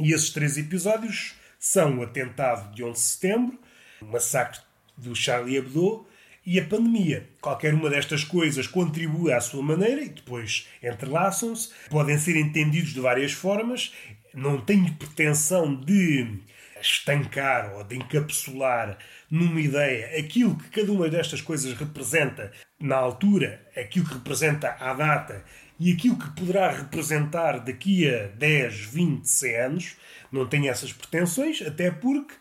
E 0.00 0.14
esses 0.14 0.30
três 0.30 0.56
episódios 0.56 1.34
são 1.58 1.98
o 1.98 2.02
atentado 2.02 2.74
de 2.74 2.82
11 2.82 2.92
de 2.92 3.00
setembro, 3.00 3.58
o 4.00 4.06
massacre 4.06 4.60
do 4.96 5.14
Charlie 5.14 5.56
Hebdo 5.56 6.06
e 6.44 6.58
a 6.58 6.64
pandemia. 6.64 7.28
Qualquer 7.40 7.74
uma 7.74 7.90
destas 7.90 8.24
coisas 8.24 8.66
contribui 8.66 9.32
à 9.32 9.40
sua 9.40 9.62
maneira 9.62 10.02
e 10.02 10.08
depois 10.08 10.66
entrelaçam-se, 10.82 11.70
podem 11.90 12.18
ser 12.18 12.36
entendidos 12.36 12.94
de 12.94 13.00
várias 13.00 13.32
formas. 13.32 13.92
Não 14.32 14.60
tenho 14.60 14.92
pretensão 14.94 15.74
de 15.74 16.38
estancar 16.80 17.74
ou 17.74 17.84
de 17.84 17.96
encapsular 17.96 18.96
numa 19.30 19.60
ideia 19.60 20.18
aquilo 20.18 20.56
que 20.56 20.70
cada 20.70 20.90
uma 20.92 21.08
destas 21.08 21.40
coisas 21.40 21.76
representa 21.76 22.52
na 22.80 22.96
altura, 22.96 23.60
aquilo 23.76 24.06
que 24.06 24.14
representa 24.14 24.76
à 24.80 24.94
data 24.94 25.44
e 25.78 25.92
aquilo 25.92 26.18
que 26.18 26.30
poderá 26.30 26.70
representar 26.70 27.60
daqui 27.60 28.08
a 28.08 28.26
10, 28.28 28.74
20, 28.86 29.24
100 29.28 29.56
anos. 29.56 29.96
Não 30.32 30.46
tenho 30.46 30.70
essas 30.70 30.92
pretensões, 30.92 31.62
até 31.62 31.90
porque 31.90 32.34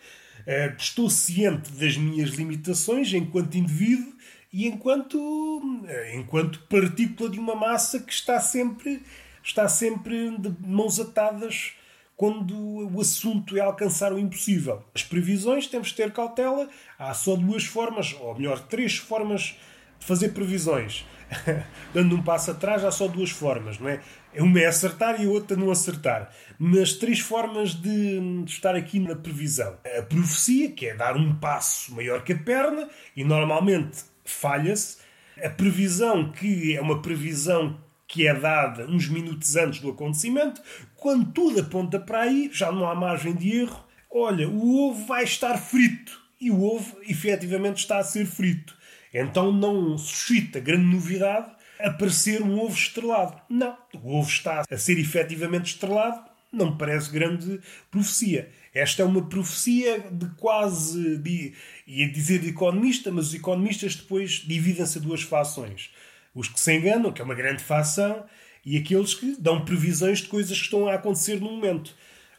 uh, 0.47 0.75
estou 0.77 1.09
ciente 1.09 1.71
das 1.73 1.97
minhas 1.97 2.29
limitações 2.31 3.13
enquanto 3.13 3.57
indivíduo 3.57 4.13
e 4.51 4.65
enquanto, 4.65 5.17
uh, 5.17 6.15
enquanto 6.15 6.59
partícula 6.69 7.29
de 7.29 7.37
uma 7.37 7.55
massa 7.55 7.99
que 7.99 8.11
está 8.11 8.39
sempre, 8.39 9.03
está 9.43 9.67
sempre 9.67 10.37
de 10.37 10.55
mãos 10.65 10.99
atadas 10.99 11.73
quando 12.15 12.57
o 12.57 12.99
assunto 12.99 13.55
é 13.55 13.59
alcançar 13.59 14.11
o 14.11 14.17
impossível. 14.17 14.83
As 14.95 15.03
previsões 15.03 15.67
temos 15.67 15.89
de 15.89 15.95
ter 15.95 16.11
cautela. 16.11 16.67
Há 16.97 17.13
só 17.13 17.35
duas 17.35 17.63
formas, 17.63 18.15
ou 18.19 18.33
melhor, 18.33 18.59
três 18.67 18.97
formas 18.97 19.55
de 19.99 20.05
fazer 20.05 20.29
previsões. 20.29 21.05
Dando 21.93 22.15
um 22.15 22.21
passo 22.21 22.51
atrás, 22.51 22.83
há 22.83 22.91
só 22.91 23.07
duas 23.07 23.29
formas, 23.29 23.79
não 23.79 23.89
é? 23.89 24.01
Uma 24.35 24.59
é 24.59 24.65
acertar 24.65 25.21
e 25.21 25.25
a 25.25 25.29
outra 25.29 25.57
não 25.57 25.71
acertar. 25.71 26.31
Mas 26.59 26.93
três 26.93 27.19
formas 27.19 27.73
de, 27.73 28.19
de 28.43 28.51
estar 28.51 28.75
aqui 28.75 28.99
na 28.99 29.15
previsão. 29.15 29.77
A 29.97 30.01
profecia, 30.03 30.71
que 30.71 30.87
é 30.87 30.95
dar 30.95 31.15
um 31.17 31.35
passo 31.35 31.93
maior 31.95 32.23
que 32.23 32.33
a 32.33 32.37
perna, 32.37 32.87
e 33.15 33.23
normalmente 33.23 34.03
falha-se. 34.23 34.97
A 35.43 35.49
previsão, 35.49 36.31
que 36.31 36.75
é 36.75 36.81
uma 36.81 37.01
previsão 37.01 37.79
que 38.07 38.25
é 38.25 38.33
dada 38.33 38.85
uns 38.87 39.07
minutos 39.09 39.55
antes 39.55 39.81
do 39.81 39.89
acontecimento, 39.89 40.61
quando 40.95 41.31
tudo 41.31 41.59
aponta 41.59 41.99
para 41.99 42.21
aí, 42.21 42.49
já 42.53 42.71
não 42.71 42.89
há 42.89 42.95
margem 42.95 43.35
de 43.35 43.57
erro. 43.57 43.83
Olha, 44.09 44.47
o 44.47 44.89
ovo 44.89 45.05
vai 45.05 45.23
estar 45.23 45.57
frito. 45.57 46.25
E 46.39 46.49
o 46.51 46.63
ovo, 46.63 46.97
efetivamente, 47.07 47.77
está 47.77 47.97
a 47.97 48.03
ser 48.03 48.25
frito. 48.25 48.77
Então 49.13 49.51
não 49.51 49.97
suscita 49.97 50.59
grande 50.59 50.85
novidade 50.85 51.51
aparecer 51.79 52.41
um 52.41 52.59
ovo 52.59 52.75
estrelado. 52.75 53.39
Não. 53.49 53.77
O 54.01 54.17
ovo 54.17 54.29
está 54.29 54.63
a 54.69 54.77
ser 54.77 54.99
efetivamente 54.99 55.73
estrelado, 55.73 56.29
não 56.51 56.71
me 56.71 56.77
parece 56.77 57.11
grande 57.11 57.59
profecia. 57.91 58.49
Esta 58.73 59.01
é 59.01 59.05
uma 59.05 59.27
profecia 59.27 59.99
de 60.11 60.27
quase, 60.35 61.17
de, 61.17 61.53
ia 61.85 62.09
dizer 62.11 62.39
de 62.39 62.49
economista, 62.49 63.11
mas 63.11 63.27
os 63.27 63.33
economistas 63.33 63.95
depois 63.95 64.43
dividem-se 64.45 64.97
a 64.97 65.01
duas 65.01 65.21
fações. 65.21 65.91
Os 66.33 66.47
que 66.47 66.59
se 66.59 66.75
enganam, 66.75 67.11
que 67.11 67.21
é 67.21 67.25
uma 67.25 67.33
grande 67.33 67.63
fação, 67.63 68.25
e 68.63 68.77
aqueles 68.77 69.13
que 69.13 69.35
dão 69.39 69.63
previsões 69.63 70.19
de 70.19 70.27
coisas 70.27 70.57
que 70.57 70.65
estão 70.65 70.87
a 70.87 70.95
acontecer 70.95 71.39
no 71.39 71.51
momento. 71.51 71.95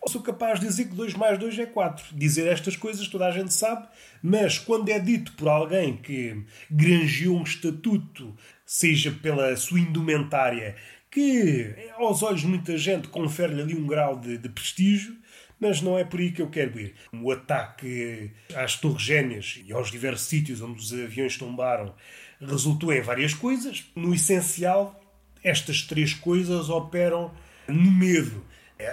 Sou 0.06 0.22
capaz 0.22 0.58
de 0.58 0.66
dizer 0.66 0.86
que 0.86 0.94
2 0.94 1.14
mais 1.14 1.38
2 1.38 1.58
é 1.58 1.66
4. 1.66 2.16
Dizer 2.16 2.46
estas 2.46 2.76
coisas 2.76 3.06
toda 3.08 3.26
a 3.26 3.30
gente 3.30 3.52
sabe, 3.52 3.86
mas 4.22 4.58
quando 4.58 4.88
é 4.88 4.98
dito 4.98 5.32
por 5.32 5.48
alguém 5.48 5.96
que 5.96 6.44
granjeou 6.70 7.38
um 7.38 7.42
estatuto, 7.42 8.34
seja 8.64 9.10
pela 9.10 9.54
sua 9.56 9.80
indumentária, 9.80 10.76
que 11.10 11.74
aos 11.96 12.22
olhos 12.22 12.40
de 12.40 12.46
muita 12.46 12.76
gente 12.78 13.08
confere-lhe 13.08 13.60
ali 13.60 13.74
um 13.74 13.86
grau 13.86 14.18
de, 14.18 14.38
de 14.38 14.48
prestígio, 14.48 15.14
mas 15.60 15.82
não 15.82 15.98
é 15.98 16.04
por 16.04 16.20
aí 16.20 16.30
que 16.30 16.40
eu 16.40 16.48
quero 16.48 16.78
ir. 16.80 16.94
O 17.12 17.30
ataque 17.30 18.30
às 18.54 18.76
Torres 18.76 19.02
Gêmeas 19.02 19.60
e 19.66 19.72
aos 19.72 19.90
diversos 19.90 20.26
sítios 20.26 20.60
onde 20.60 20.80
os 20.80 20.92
aviões 20.92 21.36
tombaram 21.36 21.94
resultou 22.40 22.92
em 22.92 23.00
várias 23.00 23.34
coisas. 23.34 23.84
No 23.94 24.14
essencial, 24.14 24.98
estas 25.42 25.82
três 25.82 26.14
coisas 26.14 26.70
operam 26.70 27.32
no 27.66 27.90
medo. 27.90 28.44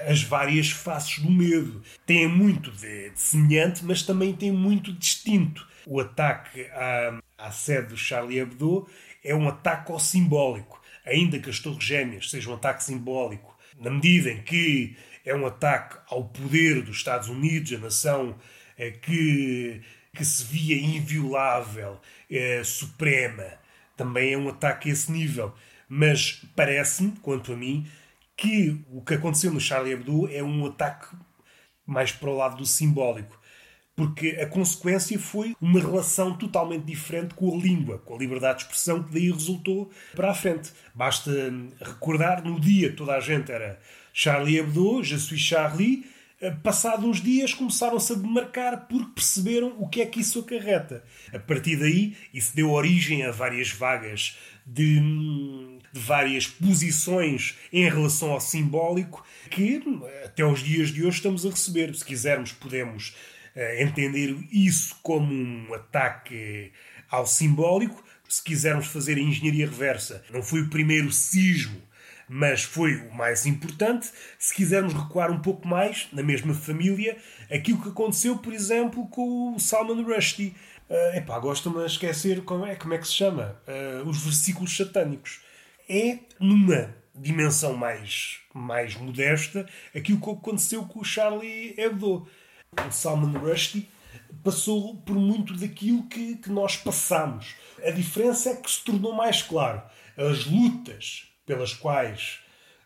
As 0.07 0.23
várias 0.23 0.71
faces 0.71 1.19
do 1.19 1.29
medo. 1.29 1.81
Têm 2.05 2.27
muito 2.27 2.71
de, 2.71 3.09
de 3.11 3.19
semelhante, 3.19 3.83
mas 3.83 4.01
também 4.03 4.33
têm 4.33 4.51
muito 4.51 4.91
de 4.91 4.99
distinto. 4.99 5.67
O 5.85 5.99
ataque 5.99 6.65
à, 6.71 7.19
à 7.37 7.51
sede 7.51 7.89
do 7.89 7.97
Charlie 7.97 8.39
Hebdo 8.39 8.87
é 9.23 9.35
um 9.35 9.47
ataque 9.47 9.91
ao 9.91 9.99
simbólico. 9.99 10.81
Ainda 11.05 11.39
que 11.39 11.49
as 11.49 11.59
Torres 11.59 11.83
Gêmeas 11.83 12.31
sejam 12.31 12.53
um 12.53 12.55
ataque 12.55 12.83
simbólico, 12.83 13.55
na 13.79 13.91
medida 13.91 14.31
em 14.31 14.41
que 14.41 14.97
é 15.23 15.35
um 15.35 15.45
ataque 15.45 15.97
ao 16.07 16.23
poder 16.23 16.81
dos 16.81 16.97
Estados 16.97 17.29
Unidos, 17.29 17.73
a 17.73 17.77
nação 17.77 18.35
é, 18.77 18.89
que 18.89 19.81
que 20.15 20.23
se 20.23 20.43
via 20.45 20.77
inviolável, 20.77 21.99
eh, 22.31 22.63
suprema. 22.63 23.45
Também 23.97 24.33
é 24.33 24.37
um 24.37 24.49
ataque 24.49 24.89
a 24.89 24.93
esse 24.93 25.11
nível. 25.11 25.53
Mas 25.87 26.41
parece-me, 26.55 27.11
quanto 27.21 27.53
a 27.53 27.55
mim, 27.55 27.85
que 28.35 28.83
o 28.89 29.01
que 29.01 29.13
aconteceu 29.13 29.51
no 29.51 29.59
Charlie 29.59 29.93
Hebdo 29.93 30.27
é 30.29 30.43
um 30.43 30.65
ataque 30.65 31.15
mais 31.85 32.11
para 32.11 32.29
o 32.29 32.35
lado 32.35 32.57
do 32.57 32.65
simbólico. 32.65 33.39
Porque 33.95 34.31
a 34.41 34.45
consequência 34.45 35.17
foi 35.17 35.55
uma 35.61 35.79
relação 35.79 36.37
totalmente 36.37 36.83
diferente 36.83 37.33
com 37.33 37.55
a 37.55 37.57
língua, 37.57 37.99
com 37.99 38.15
a 38.15 38.17
liberdade 38.17 38.57
de 38.57 38.63
expressão 38.65 39.01
que 39.01 39.13
daí 39.13 39.31
resultou 39.31 39.89
para 40.13 40.31
a 40.31 40.33
frente. 40.33 40.73
Basta 40.93 41.31
recordar, 41.79 42.43
no 42.43 42.59
dia 42.59 42.93
toda 42.93 43.15
a 43.15 43.21
gente 43.21 43.51
era 43.51 43.79
Charlie 44.11 44.57
Hebdo, 44.57 45.01
Je 45.01 45.17
suis 45.17 45.39
Charlie, 45.39 46.05
eh, 46.41 46.51
passados 46.51 47.05
uns 47.05 47.21
dias 47.21 47.53
começaram-se 47.53 48.11
a 48.11 48.15
demarcar 48.17 48.85
porque 48.87 49.11
perceberam 49.15 49.73
o 49.79 49.87
que 49.87 50.01
é 50.01 50.05
que 50.05 50.19
isso 50.19 50.39
acarreta. 50.39 51.01
A 51.33 51.39
partir 51.39 51.77
daí, 51.77 52.17
isso 52.33 52.53
deu 52.53 52.71
origem 52.71 53.23
a 53.23 53.31
várias 53.31 53.71
vagas 53.71 54.37
de, 54.65 54.99
de 55.95 56.01
várias 56.01 56.45
posições 56.45 57.55
em 57.71 57.89
relação 57.89 58.31
ao 58.31 58.41
simbólico 58.41 59.25
que 59.49 59.81
até 60.25 60.45
os 60.45 60.59
dias 60.59 60.89
de 60.89 61.05
hoje 61.05 61.17
estamos 61.17 61.45
a 61.45 61.49
receber. 61.49 61.95
Se 61.95 62.03
quisermos, 62.03 62.51
podemos 62.51 63.15
uh, 63.55 63.81
entender 63.81 64.35
isso 64.51 64.97
como 65.01 65.31
um 65.31 65.73
ataque 65.73 66.73
ao 67.09 67.25
simbólico. 67.25 68.03
Se 68.27 68.43
quisermos 68.43 68.87
fazer 68.87 69.15
a 69.15 69.21
engenharia 69.21 69.65
reversa, 69.65 70.21
não 70.33 70.43
foi 70.43 70.63
o 70.63 70.69
primeiro 70.69 71.11
sismo 71.11 71.81
mas 72.27 72.63
foi 72.63 72.95
o 72.95 73.13
mais 73.13 73.45
importante. 73.45 74.09
Se 74.39 74.51
quisermos 74.51 74.95
recuar 74.95 75.29
um 75.29 75.39
pouco 75.39 75.67
mais, 75.67 76.07
na 76.11 76.23
mesma 76.23 76.55
família, 76.55 77.15
aquilo 77.51 77.79
que 77.79 77.89
aconteceu, 77.89 78.39
por 78.39 78.51
exemplo, 78.51 79.07
com 79.09 79.53
o 79.53 79.59
Salman 79.59 80.01
Rushdie. 80.01 80.55
Uh, 80.89 81.17
epá, 81.17 81.37
gosto-me 81.37 81.83
a 81.83 81.85
esquecer 81.85 82.41
como 82.41 82.65
é, 82.65 82.73
como 82.73 82.95
é 82.95 82.97
que 82.97 83.05
se 83.05 83.13
chama. 83.13 83.55
Uh, 83.67 84.09
os 84.09 84.23
versículos 84.23 84.75
satânicos. 84.75 85.45
É 85.87 86.19
numa 86.39 86.95
dimensão 87.13 87.75
mais, 87.75 88.39
mais 88.53 88.95
modesta 88.95 89.67
aquilo 89.95 90.19
que 90.19 90.29
aconteceu 90.29 90.83
com 90.85 90.99
o 90.99 91.05
Charlie 91.05 91.73
Hebdo. 91.77 92.27
O 92.87 92.91
Salman 92.91 93.37
Rushdie 93.37 93.87
passou 94.43 94.95
por 94.97 95.15
muito 95.15 95.53
daquilo 95.53 96.03
que, 96.07 96.35
que 96.37 96.49
nós 96.49 96.75
passamos. 96.75 97.55
A 97.83 97.91
diferença 97.91 98.49
é 98.49 98.55
que 98.55 98.69
se 98.69 98.83
tornou 98.83 99.13
mais 99.13 99.41
claro. 99.41 99.81
As 100.17 100.45
lutas 100.45 101.27
pelas 101.45 101.73
quais 101.73 102.39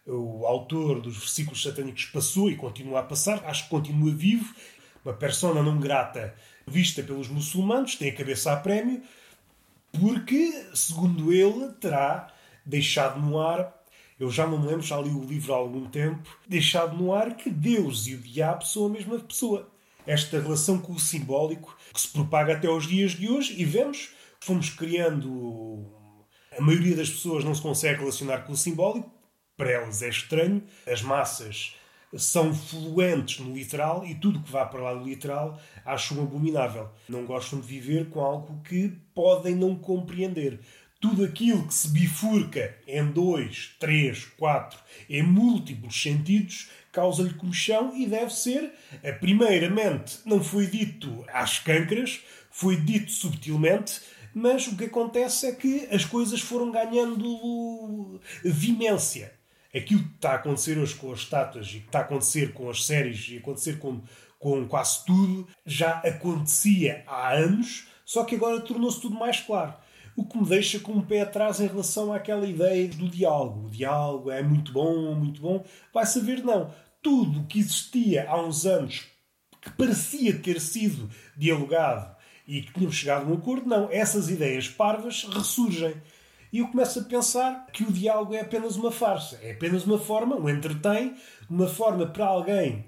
o 0.06 0.46
autor 0.46 1.02
dos 1.02 1.18
versículos 1.18 1.62
satânicos 1.62 2.06
passou 2.06 2.50
e 2.50 2.56
continua 2.56 3.00
a 3.00 3.04
passar, 3.04 3.44
acho 3.46 3.64
que 3.64 3.70
continua 3.70 4.12
vivo. 4.12 4.54
Uma 5.04 5.14
persona 5.14 5.62
não 5.64 5.80
grata 5.80 6.36
vista 6.68 7.02
pelos 7.02 7.28
muçulmanos, 7.28 7.96
tem 7.96 8.10
a 8.10 8.16
cabeça 8.16 8.52
a 8.52 8.58
prémio, 8.58 9.02
porque, 9.92 10.52
segundo 10.74 11.32
ele, 11.34 11.72
terá 11.74 12.32
deixado 12.70 13.20
no 13.20 13.40
ar, 13.40 13.76
eu 14.20 14.30
já 14.30 14.46
não 14.46 14.60
me 14.60 14.68
lembro, 14.68 14.82
já 14.82 15.00
li 15.00 15.10
o 15.10 15.24
livro 15.24 15.54
há 15.54 15.58
algum 15.58 15.90
tempo, 15.90 16.30
deixado 16.48 16.96
no 16.96 17.14
ar 17.14 17.36
que 17.36 17.50
Deus 17.50 18.08
e 18.08 18.16
o 18.16 18.20
diabo 18.20 18.66
são 18.66 18.86
a 18.86 18.90
mesma 18.90 19.18
pessoa. 19.20 19.70
Esta 20.06 20.40
relação 20.40 20.78
com 20.78 20.94
o 20.94 21.00
simbólico 21.00 21.76
que 21.94 22.02
se 22.02 22.08
propaga 22.08 22.54
até 22.54 22.68
aos 22.68 22.88
dias 22.88 23.12
de 23.12 23.30
hoje 23.30 23.56
e 23.58 23.66
vemos, 23.66 24.12
fomos 24.40 24.70
criando 24.70 25.86
a 26.58 26.62
maioria 26.62 26.96
das 26.96 27.10
pessoas 27.10 27.44
não 27.44 27.56
se 27.56 27.62
consegue 27.62 28.00
relacionar 28.00 28.40
com 28.40 28.54
o 28.54 28.58
simbólico, 28.58 29.12
para 29.56 29.72
elas 29.72 30.02
é 30.02 30.10
estranho. 30.10 30.64
As 30.86 31.02
massas 31.02 31.76
são 32.18 32.54
fluentes 32.54 33.40
no 33.40 33.54
literal 33.54 34.06
e 34.06 34.16
tudo 34.16 34.42
que 34.42 34.52
vá 34.52 34.66
para 34.66 34.82
lá 34.82 34.94
do 34.94 35.06
literal 35.06 35.60
acham 35.86 36.22
abominável. 36.22 36.90
Não 37.08 37.26
gostam 37.26 37.60
de 37.60 37.68
viver 37.68 38.10
com 38.10 38.20
algo 38.20 38.62
que 38.64 38.90
podem 39.14 39.56
não 39.56 39.76
compreender. 39.76 40.60
Tudo 41.00 41.24
aquilo 41.24 41.66
que 41.66 41.74
se 41.74 41.90
bifurca 41.90 42.76
em 42.86 43.06
dois, 43.06 43.76
três, 43.80 44.26
quatro, 44.38 44.78
em 45.10 45.24
múltiplos 45.24 46.02
sentidos, 46.02 46.70
causa-lhe 46.92 47.34
comichão 47.34 47.96
e 47.96 48.06
deve 48.06 48.34
ser, 48.34 48.74
primeiramente, 49.20 50.20
não 50.26 50.44
foi 50.44 50.68
dito 50.68 51.24
às 51.32 51.58
cancras, 51.60 52.22
foi 52.52 52.76
dito 52.76 53.12
subtilmente, 53.12 54.02
mas 54.34 54.68
o 54.68 54.76
que 54.76 54.86
acontece 54.86 55.48
é 55.48 55.52
que 55.54 55.88
as 55.90 56.04
coisas 56.04 56.42
foram 56.42 56.70
ganhando 56.72 58.20
vimência. 58.44 59.34
Aquilo 59.74 60.04
que 60.04 60.16
está 60.16 60.32
a 60.32 60.36
acontecer 60.36 60.78
hoje 60.78 60.96
com 60.96 61.14
as 61.14 61.20
estátuas 61.20 61.68
e 61.68 61.80
que 61.80 61.86
está 61.86 62.00
a 62.00 62.02
acontecer 62.02 62.54
com 62.54 62.70
as 62.70 62.86
séries 62.86 63.28
e 63.30 63.38
acontecer 63.38 63.78
com, 63.80 64.02
com 64.38 64.68
quase 64.68 65.06
tudo, 65.06 65.48
já 65.66 66.00
acontecia 66.00 67.04
há 67.08 67.34
anos, 67.34 67.88
só 68.04 68.26
que 68.26 68.36
agora 68.36 68.60
tornou-se 68.60 69.00
tudo 69.00 69.16
mais 69.16 69.40
claro. 69.40 69.74
O 70.20 70.26
que 70.26 70.38
me 70.38 70.46
deixa 70.46 70.82
com 70.82 70.92
um 70.92 71.02
pé 71.02 71.22
atrás 71.22 71.62
em 71.62 71.68
relação 71.68 72.12
àquela 72.12 72.46
ideia 72.46 72.90
do 72.90 73.08
diálogo. 73.08 73.68
O 73.68 73.70
diálogo 73.70 74.30
é 74.30 74.44
muito 74.44 74.74
bom, 74.74 75.16
muito 75.16 75.40
bom. 75.40 75.64
Vai 75.94 76.06
saber, 76.06 76.44
não. 76.44 76.74
Tudo 77.02 77.40
o 77.40 77.46
que 77.46 77.60
existia 77.60 78.30
há 78.30 78.38
uns 78.38 78.66
anos, 78.66 79.08
que 79.62 79.72
parecia 79.72 80.38
ter 80.38 80.60
sido 80.60 81.10
dialogado 81.38 82.14
e 82.46 82.64
que 82.64 82.74
tínhamos 82.74 82.98
chegado 82.98 83.28
a 83.28 83.32
um 83.32 83.38
acordo, 83.38 83.70
não. 83.70 83.90
Essas 83.90 84.30
ideias 84.30 84.68
parvas 84.68 85.24
ressurgem. 85.24 85.96
E 86.52 86.60
eu 86.60 86.68
começo 86.68 87.00
a 87.00 87.04
pensar 87.04 87.68
que 87.68 87.86
o 87.86 87.92
diálogo 87.92 88.34
é 88.34 88.42
apenas 88.42 88.76
uma 88.76 88.92
farsa. 88.92 89.40
É 89.42 89.54
apenas 89.54 89.86
uma 89.86 89.98
forma, 89.98 90.36
um 90.36 90.50
entretém, 90.50 91.16
uma 91.50 91.70
forma 91.70 92.06
para 92.06 92.26
alguém, 92.26 92.86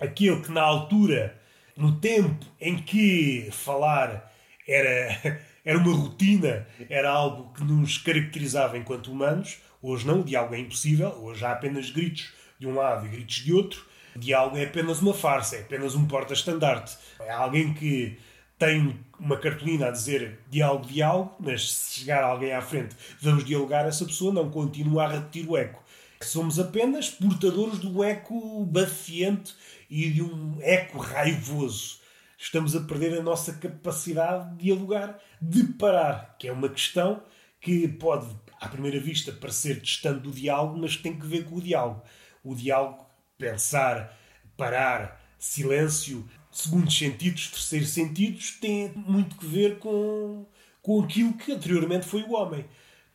aquele 0.00 0.42
que 0.42 0.50
na 0.50 0.62
altura, 0.62 1.40
no 1.76 2.00
tempo 2.00 2.44
em 2.60 2.82
que 2.82 3.48
falar 3.52 4.28
era, 4.66 5.40
era 5.64 5.78
uma 5.78 5.94
rotina, 5.94 6.66
era 6.90 7.10
algo 7.10 7.52
que 7.54 7.64
nos 7.64 7.98
caracterizava 7.98 8.76
enquanto 8.76 9.10
humanos, 9.10 9.58
hoje 9.80 10.06
não, 10.06 10.20
o 10.20 10.24
diálogo 10.24 10.54
é 10.54 10.58
impossível, 10.58 11.08
hoje 11.22 11.44
há 11.44 11.52
apenas 11.52 11.90
gritos 11.90 12.32
de 12.58 12.66
um 12.66 12.74
lado 12.74 13.06
e 13.06 13.08
gritos 13.08 13.36
de 13.36 13.52
outro. 13.52 13.84
O 14.14 14.18
diálogo 14.18 14.56
é 14.56 14.64
apenas 14.64 15.00
uma 15.00 15.14
farsa, 15.14 15.56
é 15.56 15.60
apenas 15.60 15.94
um 15.94 16.06
porta-estandarte. 16.06 16.96
É 17.20 17.32
alguém 17.32 17.74
que 17.74 18.16
tem 18.58 19.00
uma 19.18 19.36
cartolina 19.36 19.88
a 19.88 19.90
dizer 19.90 20.40
diálogo, 20.48 20.86
diálogo, 20.86 21.34
mas 21.40 21.72
se 21.72 22.00
chegar 22.00 22.22
alguém 22.22 22.52
à 22.52 22.62
frente, 22.62 22.94
vamos 23.20 23.44
dialogar, 23.44 23.86
essa 23.86 24.04
pessoa 24.04 24.32
não 24.32 24.50
continua 24.50 25.04
a 25.04 25.08
repetir 25.08 25.48
o 25.48 25.56
eco. 25.56 25.82
Somos 26.20 26.58
apenas 26.58 27.10
portadores 27.10 27.78
do 27.78 28.02
eco 28.02 28.64
bafiante 28.64 29.54
e 29.90 30.10
de 30.10 30.22
um 30.22 30.58
eco 30.62 30.98
raivoso. 30.98 32.03
Estamos 32.44 32.76
a 32.76 32.80
perder 32.80 33.18
a 33.18 33.22
nossa 33.22 33.54
capacidade 33.54 34.50
de 34.50 34.64
dialogar, 34.64 35.18
de 35.40 35.64
parar, 35.64 36.36
que 36.38 36.46
é 36.46 36.52
uma 36.52 36.68
questão 36.68 37.22
que 37.58 37.88
pode, 37.88 38.26
à 38.60 38.68
primeira 38.68 39.00
vista, 39.00 39.32
parecer 39.32 39.80
distante 39.80 40.20
do 40.20 40.30
diálogo, 40.30 40.78
mas 40.78 40.94
tem 40.94 41.18
que 41.18 41.26
ver 41.26 41.46
com 41.46 41.56
o 41.56 41.62
diálogo. 41.62 42.02
O 42.44 42.54
diálogo, 42.54 43.06
pensar, 43.38 44.14
parar, 44.58 45.24
silêncio, 45.38 46.28
segundos 46.52 46.96
sentidos, 46.98 47.48
terceiros 47.48 47.88
sentidos, 47.88 48.50
tem 48.60 48.92
muito 48.94 49.36
que 49.36 49.46
ver 49.46 49.78
com, 49.78 50.46
com 50.82 51.02
aquilo 51.02 51.32
que 51.32 51.50
anteriormente 51.50 52.04
foi 52.04 52.24
o 52.24 52.34
homem. 52.34 52.66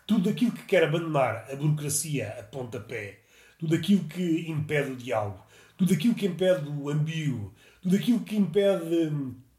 Tudo 0.08 0.28
aquilo 0.28 0.54
que 0.54 0.66
quer 0.66 0.86
abandonar 0.86 1.46
a 1.52 1.56
burocracia 1.56 2.36
a 2.40 2.42
pontapé, 2.42 3.20
tudo 3.60 3.76
aquilo 3.76 4.06
que 4.06 4.50
impede 4.50 4.90
o 4.90 4.96
diálogo, 4.96 5.46
tudo 5.78 5.94
aquilo 5.94 6.16
que 6.16 6.26
impede 6.26 6.68
o 6.68 6.90
ambíguo, 6.90 7.54
tudo 7.82 7.96
aquilo 7.96 8.20
que 8.20 8.36
impede, 8.36 9.12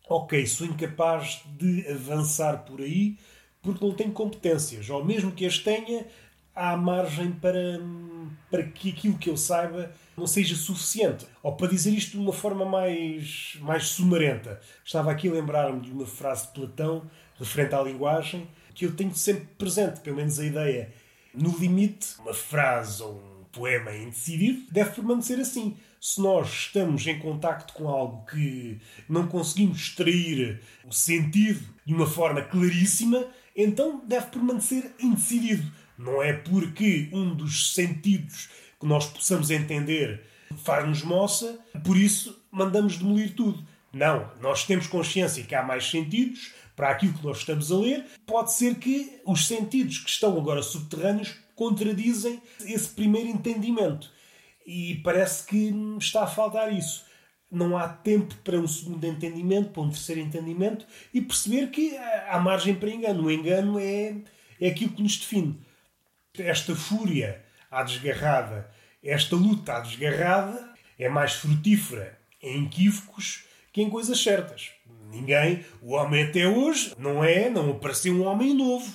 ok, 0.08 0.46
sou 0.46 0.66
incapaz 0.66 1.42
de 1.58 1.86
avançar 1.88 2.64
por 2.64 2.80
aí 2.80 3.16
porque 3.62 3.84
não 3.84 3.94
tenho 3.94 4.12
competências, 4.12 4.88
ou 4.88 5.04
mesmo 5.04 5.32
que 5.32 5.44
as 5.44 5.58
tenha, 5.58 6.06
há 6.54 6.76
margem 6.76 7.32
para, 7.32 7.78
para 8.50 8.62
que 8.64 8.90
aquilo 8.90 9.18
que 9.18 9.28
eu 9.28 9.36
saiba 9.36 9.92
não 10.16 10.26
seja 10.26 10.56
suficiente. 10.56 11.26
Ou 11.42 11.54
para 11.54 11.68
dizer 11.68 11.90
isto 11.90 12.12
de 12.12 12.18
uma 12.18 12.32
forma 12.32 12.64
mais, 12.64 13.58
mais 13.60 13.86
sumarenta. 13.86 14.60
Estava 14.84 15.10
aqui 15.10 15.28
a 15.28 15.32
lembrar-me 15.32 15.80
de 15.80 15.90
uma 15.90 16.06
frase 16.06 16.46
de 16.46 16.52
Platão 16.52 17.08
referente 17.38 17.74
à 17.74 17.82
linguagem 17.82 18.48
que 18.74 18.86
eu 18.86 18.94
tenho 18.94 19.14
sempre 19.14 19.46
presente, 19.58 20.00
pelo 20.00 20.16
menos 20.16 20.38
a 20.38 20.44
ideia. 20.44 20.92
No 21.34 21.56
limite, 21.58 22.14
uma 22.18 22.34
frase 22.34 23.02
ou 23.02 23.14
um 23.14 23.39
poema 23.52 23.94
indecidido 23.94 24.62
deve 24.70 24.90
permanecer 24.90 25.38
assim. 25.40 25.76
Se 26.00 26.20
nós 26.20 26.48
estamos 26.48 27.06
em 27.06 27.18
contacto 27.18 27.74
com 27.74 27.88
algo 27.88 28.24
que 28.26 28.80
não 29.08 29.26
conseguimos 29.26 29.78
extrair 29.78 30.60
o 30.84 30.92
sentido 30.92 31.60
de 31.84 31.92
uma 31.92 32.06
forma 32.06 32.42
claríssima, 32.42 33.26
então 33.54 34.02
deve 34.06 34.26
permanecer 34.26 34.94
indecidido. 34.98 35.70
Não 35.98 36.22
é 36.22 36.32
porque 36.32 37.10
um 37.12 37.34
dos 37.34 37.74
sentidos 37.74 38.48
que 38.78 38.86
nós 38.86 39.06
possamos 39.06 39.50
entender 39.50 40.22
faz-nos 40.64 41.02
moça, 41.02 41.58
por 41.84 41.96
isso 41.96 42.42
mandamos 42.50 42.96
demolir 42.96 43.34
tudo. 43.34 43.62
Não, 43.92 44.30
nós 44.40 44.64
temos 44.64 44.86
consciência 44.86 45.44
que 45.44 45.54
há 45.54 45.62
mais 45.62 45.90
sentidos 45.90 46.52
para 46.76 46.90
aquilo 46.90 47.12
que 47.12 47.24
nós 47.24 47.38
estamos 47.38 47.70
a 47.70 47.76
ler. 47.76 48.06
Pode 48.24 48.54
ser 48.54 48.76
que 48.76 49.20
os 49.26 49.46
sentidos 49.46 49.98
que 49.98 50.08
estão 50.08 50.38
agora 50.38 50.62
subterrâneos 50.62 51.36
contradizem 51.60 52.40
esse 52.64 52.88
primeiro 52.88 53.28
entendimento. 53.28 54.10
E 54.66 54.94
parece 55.04 55.46
que 55.46 55.74
está 55.98 56.24
a 56.24 56.26
faltar 56.26 56.72
isso. 56.72 57.04
Não 57.50 57.76
há 57.76 57.86
tempo 57.86 58.34
para 58.36 58.58
um 58.58 58.66
segundo 58.66 59.04
entendimento, 59.04 59.68
para 59.68 59.82
um 59.82 59.90
terceiro 59.90 60.22
entendimento 60.22 60.86
e 61.12 61.20
perceber 61.20 61.66
que 61.66 61.98
há 61.98 62.38
margem 62.38 62.74
para 62.74 62.88
engano. 62.88 63.24
O 63.24 63.30
engano 63.30 63.78
é, 63.78 64.16
é 64.58 64.68
aquilo 64.68 64.92
que 64.92 65.02
nos 65.02 65.18
define. 65.18 65.60
Esta 66.38 66.74
fúria 66.74 67.44
à 67.70 67.82
desgarrada. 67.82 68.70
Esta 69.04 69.36
luta 69.36 69.74
à 69.74 69.80
desgarrada 69.80 70.72
é 70.98 71.10
mais 71.10 71.34
frutífera 71.34 72.18
em 72.42 72.64
equívocos 72.64 73.44
que 73.70 73.82
em 73.82 73.90
coisas 73.90 74.18
certas. 74.18 74.70
Ninguém, 75.10 75.62
o 75.82 75.92
homem 75.92 76.24
até 76.24 76.48
hoje, 76.48 76.94
não 76.96 77.22
é, 77.22 77.50
não 77.50 77.72
apareceu 77.72 78.14
um 78.14 78.24
homem 78.24 78.54
novo, 78.54 78.90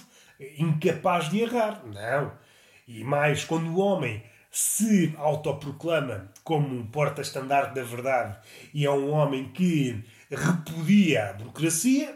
incapaz 0.58 1.30
de 1.30 1.42
errar. 1.42 1.86
Não. 1.86 2.45
E 2.88 3.04
mais, 3.04 3.44
quando 3.44 3.68
o 3.68 3.80
homem 3.80 4.24
se 4.52 5.14
autoproclama 5.18 6.32
como 6.44 6.68
um 6.68 6.86
porta-estandarte 6.86 7.76
da 7.76 7.84
verdade 7.84 8.38
e 8.74 8.86
é 8.86 8.92
um 8.92 9.12
homem 9.12 9.50
que 9.52 10.02
repudia 10.30 11.30
a 11.30 11.34
burocracia, 11.34 12.16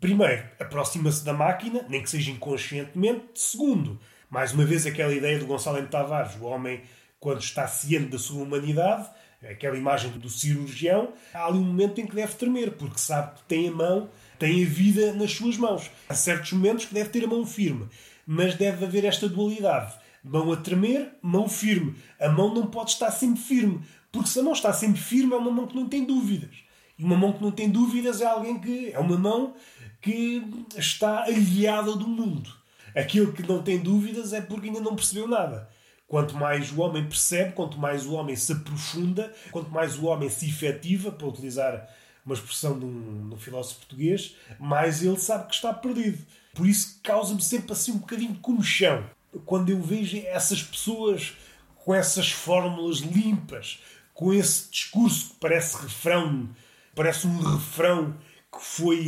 primeiro, 0.00 0.44
aproxima-se 0.60 1.24
da 1.24 1.32
máquina, 1.32 1.86
nem 1.88 2.02
que 2.02 2.10
seja 2.10 2.30
inconscientemente. 2.30 3.24
Segundo, 3.34 3.98
mais 4.28 4.52
uma 4.52 4.64
vez, 4.64 4.84
aquela 4.84 5.14
ideia 5.14 5.38
de 5.38 5.44
Gonçalo 5.44 5.78
M. 5.78 5.88
Tavares, 5.88 6.34
o 6.40 6.44
homem, 6.44 6.82
quando 7.18 7.40
está 7.40 7.66
ciente 7.66 8.10
da 8.10 8.18
sua 8.18 8.42
humanidade, 8.42 9.08
aquela 9.48 9.76
imagem 9.76 10.10
do 10.12 10.28
cirurgião, 10.28 11.12
há 11.32 11.46
ali 11.46 11.58
um 11.58 11.62
momento 11.62 12.00
em 12.00 12.06
que 12.06 12.14
deve 12.14 12.34
tremer, 12.34 12.72
porque 12.72 12.98
sabe 12.98 13.36
que 13.36 13.42
tem 13.44 13.68
a 13.68 13.72
mão, 13.72 14.10
tem 14.38 14.64
a 14.64 14.68
vida 14.68 15.12
nas 15.12 15.32
suas 15.32 15.56
mãos. 15.56 15.90
Há 16.08 16.14
certos 16.14 16.52
momentos 16.52 16.86
que 16.86 16.94
deve 16.94 17.10
ter 17.10 17.24
a 17.24 17.28
mão 17.28 17.46
firme, 17.46 17.88
mas 18.26 18.54
deve 18.54 18.84
haver 18.84 19.04
esta 19.04 19.28
dualidade. 19.28 19.94
Mão 20.22 20.52
a 20.52 20.56
tremer, 20.56 21.12
mão 21.20 21.48
firme. 21.48 21.94
A 22.18 22.28
mão 22.28 22.54
não 22.54 22.66
pode 22.66 22.90
estar 22.90 23.10
sempre 23.10 23.40
firme, 23.40 23.80
porque 24.10 24.28
se 24.28 24.38
a 24.38 24.42
mão 24.42 24.52
está 24.52 24.72
sempre 24.72 25.00
firme, 25.00 25.34
é 25.34 25.36
uma 25.36 25.50
mão 25.50 25.66
que 25.66 25.76
não 25.76 25.88
tem 25.88 26.04
dúvidas. 26.04 26.54
E 26.98 27.04
uma 27.04 27.16
mão 27.16 27.32
que 27.32 27.42
não 27.42 27.50
tem 27.50 27.68
dúvidas 27.68 28.20
é 28.20 28.26
alguém 28.26 28.58
que 28.58 28.92
é 28.92 28.98
uma 28.98 29.18
mão 29.18 29.54
que 30.00 30.42
está 30.76 31.24
aliada 31.24 31.96
do 31.96 32.06
mundo. 32.06 32.50
Aquilo 32.94 33.32
que 33.32 33.42
não 33.42 33.62
tem 33.62 33.78
dúvidas 33.80 34.32
é 34.32 34.40
porque 34.40 34.68
ainda 34.68 34.80
não 34.80 34.94
percebeu 34.94 35.26
nada. 35.26 35.68
Quanto 36.06 36.36
mais 36.36 36.70
o 36.70 36.80
homem 36.80 37.04
percebe, 37.04 37.52
quanto 37.52 37.78
mais 37.78 38.06
o 38.06 38.12
homem 38.12 38.36
se 38.36 38.52
aprofunda, 38.52 39.32
quanto 39.50 39.70
mais 39.70 39.98
o 39.98 40.04
homem 40.04 40.28
se 40.28 40.48
efetiva, 40.48 41.10
para 41.10 41.26
utilizar 41.26 41.88
uma 42.24 42.34
expressão 42.34 42.78
de 42.78 42.84
um, 42.84 43.28
de 43.28 43.34
um 43.34 43.38
filósofo 43.38 43.80
português, 43.80 44.36
mais 44.58 45.02
ele 45.02 45.18
sabe 45.18 45.48
que 45.48 45.54
está 45.54 45.72
perdido. 45.72 46.24
Por 46.54 46.66
isso 46.66 47.00
causa-me 47.02 47.42
sempre 47.42 47.72
assim 47.72 47.92
um 47.92 47.98
bocadinho 47.98 48.32
de 48.32 48.38
comichão. 48.38 49.04
Quando 49.44 49.70
eu 49.70 49.80
vejo 49.82 50.16
essas 50.26 50.62
pessoas 50.62 51.36
com 51.84 51.94
essas 51.94 52.30
fórmulas 52.30 52.98
limpas, 52.98 53.80
com 54.14 54.32
esse 54.32 54.70
discurso 54.70 55.30
que 55.30 55.40
parece 55.40 55.76
refrão, 55.76 56.48
parece 56.94 57.26
um 57.26 57.38
refrão 57.40 58.16
que 58.52 58.64
foi 58.64 58.98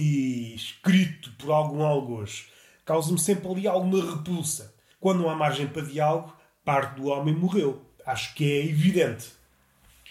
escrito 0.55 1.33
por 1.39 1.53
algum 1.53 1.83
algoz 1.83 2.47
causa-me 2.87 3.19
sempre 3.19 3.49
ali 3.49 3.67
alguma 3.67 4.03
repulsa. 4.17 4.73
Quando 4.99 5.21
não 5.21 5.29
há 5.29 5.35
margem 5.35 5.67
para 5.67 5.83
diálogo, 5.83 6.33
parte 6.65 6.95
do 6.95 7.09
homem 7.09 7.35
morreu. 7.35 7.85
Acho 8.07 8.33
que 8.35 8.51
é 8.51 8.65
evidente. 8.65 9.27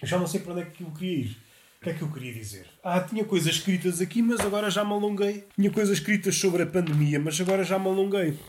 Eu 0.01 0.07
já 0.07 0.19
não 0.19 0.27
sei 0.27 0.41
para 0.41 0.51
onde 0.51 0.61
é 0.61 0.65
que 0.65 0.83
eu 0.83 0.91
queria 0.91 1.19
ir. 1.19 1.37
Que 1.85 1.91
é 1.91 1.93
que 1.93 2.01
eu 2.01 2.11
queria 2.11 2.33
dizer? 2.33 2.65
Ah, 2.83 2.99
tinha 2.99 3.23
coisas 3.23 3.57
escritas 3.57 4.01
aqui, 4.01 4.19
mas 4.19 4.39
agora 4.39 4.71
já 4.71 4.83
me 4.83 4.91
alonguei. 4.91 5.45
Tinha 5.53 5.69
coisas 5.69 5.99
escritas 5.99 6.35
sobre 6.35 6.63
a 6.63 6.65
pandemia, 6.65 7.19
mas 7.19 7.39
agora 7.39 7.63
já 7.63 7.77
me 7.77 7.85
alonguei. 7.85 8.39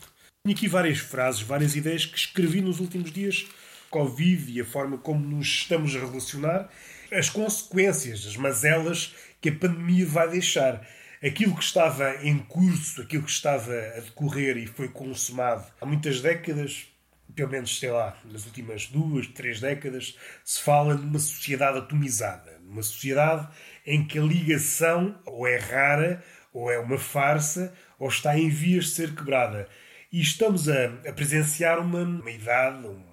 Tinha 0.43 0.55
aqui 0.55 0.67
várias 0.67 0.97
frases, 0.97 1.41
várias 1.41 1.75
ideias 1.75 2.03
que 2.03 2.17
escrevi 2.17 2.61
nos 2.61 2.79
últimos 2.79 3.11
dias. 3.11 3.45
Covid 3.91 4.51
e 4.51 4.59
a 4.59 4.65
forma 4.65 4.97
como 4.97 5.19
nos 5.19 5.45
estamos 5.45 5.95
a 5.95 5.99
relacionar, 5.99 6.67
as 7.11 7.29
consequências, 7.29 8.25
as 8.25 8.35
mazelas 8.35 9.13
que 9.39 9.49
a 9.49 9.55
pandemia 9.55 10.07
vai 10.07 10.31
deixar 10.31 10.83
aquilo 11.23 11.55
que 11.55 11.63
estava 11.63 12.15
em 12.23 12.39
curso, 12.39 13.03
aquilo 13.03 13.21
que 13.21 13.29
estava 13.29 13.71
a 13.71 13.99
decorrer 13.99 14.57
e 14.57 14.65
foi 14.65 14.89
consumado 14.89 15.63
há 15.79 15.85
muitas 15.85 16.21
décadas, 16.21 16.87
pelo 17.37 17.51
menos, 17.51 17.79
sei 17.79 17.91
lá, 17.91 18.17
nas 18.25 18.45
últimas 18.47 18.87
duas, 18.87 19.27
três 19.27 19.61
décadas, 19.61 20.17
se 20.43 20.59
fala 20.59 20.95
de 20.95 21.05
uma 21.05 21.19
sociedade 21.19 21.77
atomizada. 21.77 22.59
Numa 22.63 22.81
sociedade 22.81 23.47
em 23.85 24.03
que 24.03 24.17
a 24.17 24.23
ligação 24.23 25.17
ou 25.23 25.47
é 25.47 25.57
rara, 25.57 26.23
ou 26.51 26.71
é 26.71 26.79
uma 26.79 26.97
farsa, 26.97 27.71
ou 27.99 28.09
está 28.09 28.37
em 28.37 28.49
vias 28.49 28.85
de 28.85 28.91
ser 28.91 29.13
quebrada. 29.13 29.69
E 30.11 30.19
estamos 30.19 30.67
a, 30.67 30.85
a 31.07 31.13
presenciar 31.13 31.79
uma, 31.79 32.01
uma 32.01 32.31
idade, 32.31 32.87
um, 32.87 33.03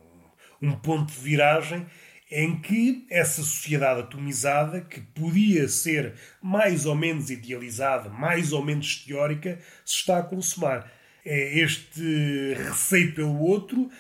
um 0.62 0.72
ponto 0.72 1.12
de 1.12 1.20
viragem 1.20 1.87
em 2.30 2.58
que 2.58 3.06
essa 3.10 3.42
sociedade 3.42 4.00
atomizada, 4.00 4.80
que 4.80 5.02
podia 5.02 5.68
ser 5.68 6.14
mais 6.40 6.87
ou 6.87 6.94
menos 6.94 7.28
idealizada, 7.28 8.08
mais 8.08 8.54
ou 8.54 8.64
menos 8.64 9.04
teórica, 9.04 9.60
se 9.84 9.96
está 9.96 10.18
a 10.18 10.22
consumar. 10.22 10.90
É 11.26 11.58
este 11.58 12.54
receio 12.54 13.14
pelo 13.14 13.38
outro 13.38 13.90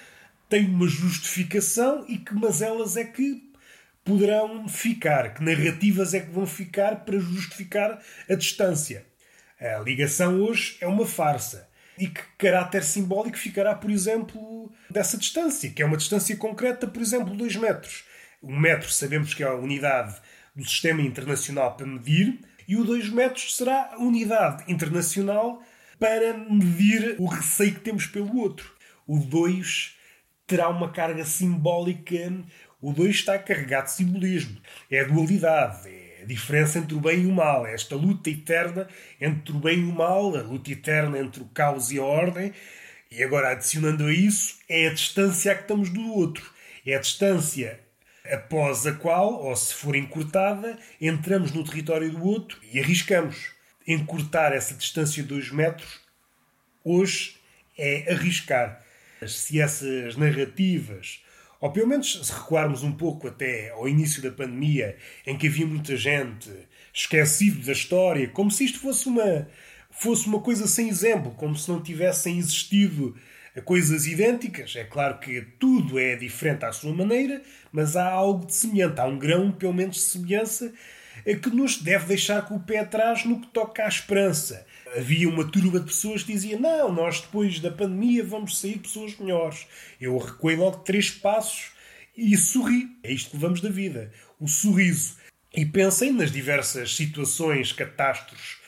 tem 0.54 0.66
uma 0.66 0.86
justificação 0.86 2.04
e 2.06 2.16
que 2.16 2.32
mazelas 2.32 2.96
é 2.96 3.02
que 3.02 3.42
poderão 4.04 4.68
ficar, 4.68 5.34
que 5.34 5.42
narrativas 5.42 6.14
é 6.14 6.20
que 6.20 6.30
vão 6.30 6.46
ficar 6.46 7.04
para 7.04 7.18
justificar 7.18 8.00
a 8.30 8.34
distância. 8.36 9.04
A 9.60 9.80
ligação 9.80 10.40
hoje 10.40 10.76
é 10.80 10.86
uma 10.86 11.04
farsa. 11.04 11.68
E 11.98 12.06
que 12.06 12.20
caráter 12.38 12.84
simbólico 12.84 13.36
ficará, 13.36 13.74
por 13.74 13.90
exemplo, 13.90 14.72
dessa 14.88 15.18
distância, 15.18 15.70
que 15.70 15.82
é 15.82 15.84
uma 15.84 15.96
distância 15.96 16.36
concreta, 16.36 16.86
por 16.86 17.02
exemplo, 17.02 17.36
2 17.36 17.56
metros. 17.56 18.04
Um 18.40 18.56
metro 18.56 18.88
sabemos 18.92 19.34
que 19.34 19.42
é 19.42 19.46
a 19.48 19.54
unidade 19.54 20.14
do 20.54 20.62
sistema 20.62 21.02
internacional 21.02 21.76
para 21.76 21.84
medir, 21.84 22.38
e 22.68 22.76
o 22.76 22.84
2 22.84 23.08
metros 23.08 23.56
será 23.56 23.90
a 23.94 23.98
unidade 23.98 24.70
internacional 24.72 25.60
para 25.98 26.38
medir 26.48 27.16
o 27.18 27.26
receio 27.26 27.74
que 27.74 27.80
temos 27.80 28.06
pelo 28.06 28.36
outro. 28.36 28.72
O 29.04 29.18
2 29.18 30.03
terá 30.46 30.68
uma 30.68 30.90
carga 30.90 31.24
simbólica. 31.24 32.32
O 32.80 32.92
2 32.92 33.16
está 33.16 33.38
carregado 33.38 33.86
de 33.86 33.92
simbolismo. 33.92 34.60
É 34.90 35.00
a 35.00 35.04
dualidade, 35.04 35.88
é 35.88 36.22
a 36.22 36.26
diferença 36.26 36.78
entre 36.78 36.94
o 36.94 37.00
bem 37.00 37.22
e 37.22 37.26
o 37.26 37.32
mal, 37.32 37.66
é 37.66 37.74
esta 37.74 37.96
luta 37.96 38.30
eterna 38.30 38.88
entre 39.20 39.52
o 39.52 39.58
bem 39.58 39.80
e 39.80 39.84
o 39.84 39.92
mal, 39.92 40.36
a 40.36 40.42
luta 40.42 40.70
eterna 40.70 41.18
entre 41.18 41.42
o 41.42 41.46
caos 41.46 41.90
e 41.90 41.98
a 41.98 42.02
ordem. 42.02 42.52
E 43.10 43.22
agora, 43.22 43.52
adicionando 43.52 44.04
a 44.06 44.12
isso, 44.12 44.58
é 44.68 44.88
a 44.88 44.92
distância 44.92 45.52
a 45.52 45.54
que 45.54 45.62
estamos 45.62 45.88
do 45.90 46.12
outro. 46.12 46.52
É 46.84 46.94
a 46.94 47.00
distância 47.00 47.80
após 48.30 48.86
a 48.86 48.92
qual, 48.92 49.44
ou 49.44 49.54
se 49.54 49.74
for 49.74 49.94
encurtada, 49.94 50.78
entramos 51.00 51.52
no 51.52 51.64
território 51.64 52.10
do 52.10 52.24
outro 52.24 52.58
e 52.72 52.80
arriscamos. 52.80 53.52
Encurtar 53.86 54.52
essa 54.52 54.74
distância 54.74 55.22
de 55.22 55.28
2 55.28 55.50
metros, 55.52 56.00
hoje, 56.82 57.36
é 57.78 58.12
arriscar. 58.12 58.83
Se 59.26 59.60
essas 59.60 60.16
narrativas, 60.16 61.22
ou 61.60 61.70
pelo 61.72 61.86
menos 61.86 62.20
se 62.26 62.32
recuarmos 62.32 62.82
um 62.82 62.92
pouco 62.92 63.28
até 63.28 63.70
ao 63.70 63.88
início 63.88 64.22
da 64.22 64.30
pandemia, 64.30 64.96
em 65.26 65.36
que 65.36 65.46
havia 65.46 65.66
muita 65.66 65.96
gente 65.96 66.50
esquecido 66.92 67.64
da 67.64 67.72
história, 67.72 68.28
como 68.28 68.50
se 68.50 68.64
isto 68.64 68.78
fosse 68.78 69.06
uma, 69.08 69.48
fosse 69.90 70.26
uma 70.26 70.40
coisa 70.40 70.66
sem 70.66 70.88
exemplo, 70.88 71.32
como 71.32 71.56
se 71.56 71.70
não 71.70 71.82
tivessem 71.82 72.38
existido 72.38 73.16
coisas 73.64 74.06
idênticas. 74.06 74.74
É 74.76 74.84
claro 74.84 75.18
que 75.18 75.40
tudo 75.58 75.98
é 75.98 76.16
diferente 76.16 76.64
à 76.64 76.72
sua 76.72 76.92
maneira, 76.92 77.40
mas 77.72 77.96
há 77.96 78.10
algo 78.10 78.46
de 78.46 78.54
semelhante, 78.54 79.00
há 79.00 79.06
um 79.06 79.18
grão, 79.18 79.52
pelo 79.52 79.72
menos, 79.72 79.96
de 79.96 80.02
semelhança 80.02 80.72
que 81.42 81.50
nos 81.50 81.80
deve 81.80 82.06
deixar 82.06 82.42
com 82.42 82.56
o 82.56 82.60
pé 82.60 82.80
atrás 82.80 83.24
no 83.24 83.40
que 83.40 83.46
toca 83.48 83.84
à 83.84 83.88
esperança. 83.88 84.66
Havia 84.96 85.28
uma 85.28 85.44
turba 85.50 85.80
de 85.80 85.86
pessoas 85.86 86.22
que 86.22 86.32
dizia: 86.32 86.58
Não, 86.58 86.92
nós 86.92 87.20
depois 87.20 87.60
da 87.60 87.70
pandemia 87.70 88.24
vamos 88.24 88.60
sair 88.60 88.78
pessoas 88.78 89.16
melhores. 89.18 89.66
Eu 90.00 90.16
recuei 90.18 90.56
logo 90.56 90.78
três 90.78 91.10
passos 91.10 91.72
e 92.16 92.36
sorri. 92.36 92.88
É 93.02 93.12
isto 93.12 93.30
que 93.30 93.36
levamos 93.36 93.60
da 93.60 93.70
vida: 93.70 94.12
o 94.40 94.46
sorriso. 94.46 95.16
E 95.56 95.64
pensem 95.64 96.12
nas 96.12 96.32
diversas 96.32 96.96
situações, 96.96 97.72
catástrofes 97.72 98.64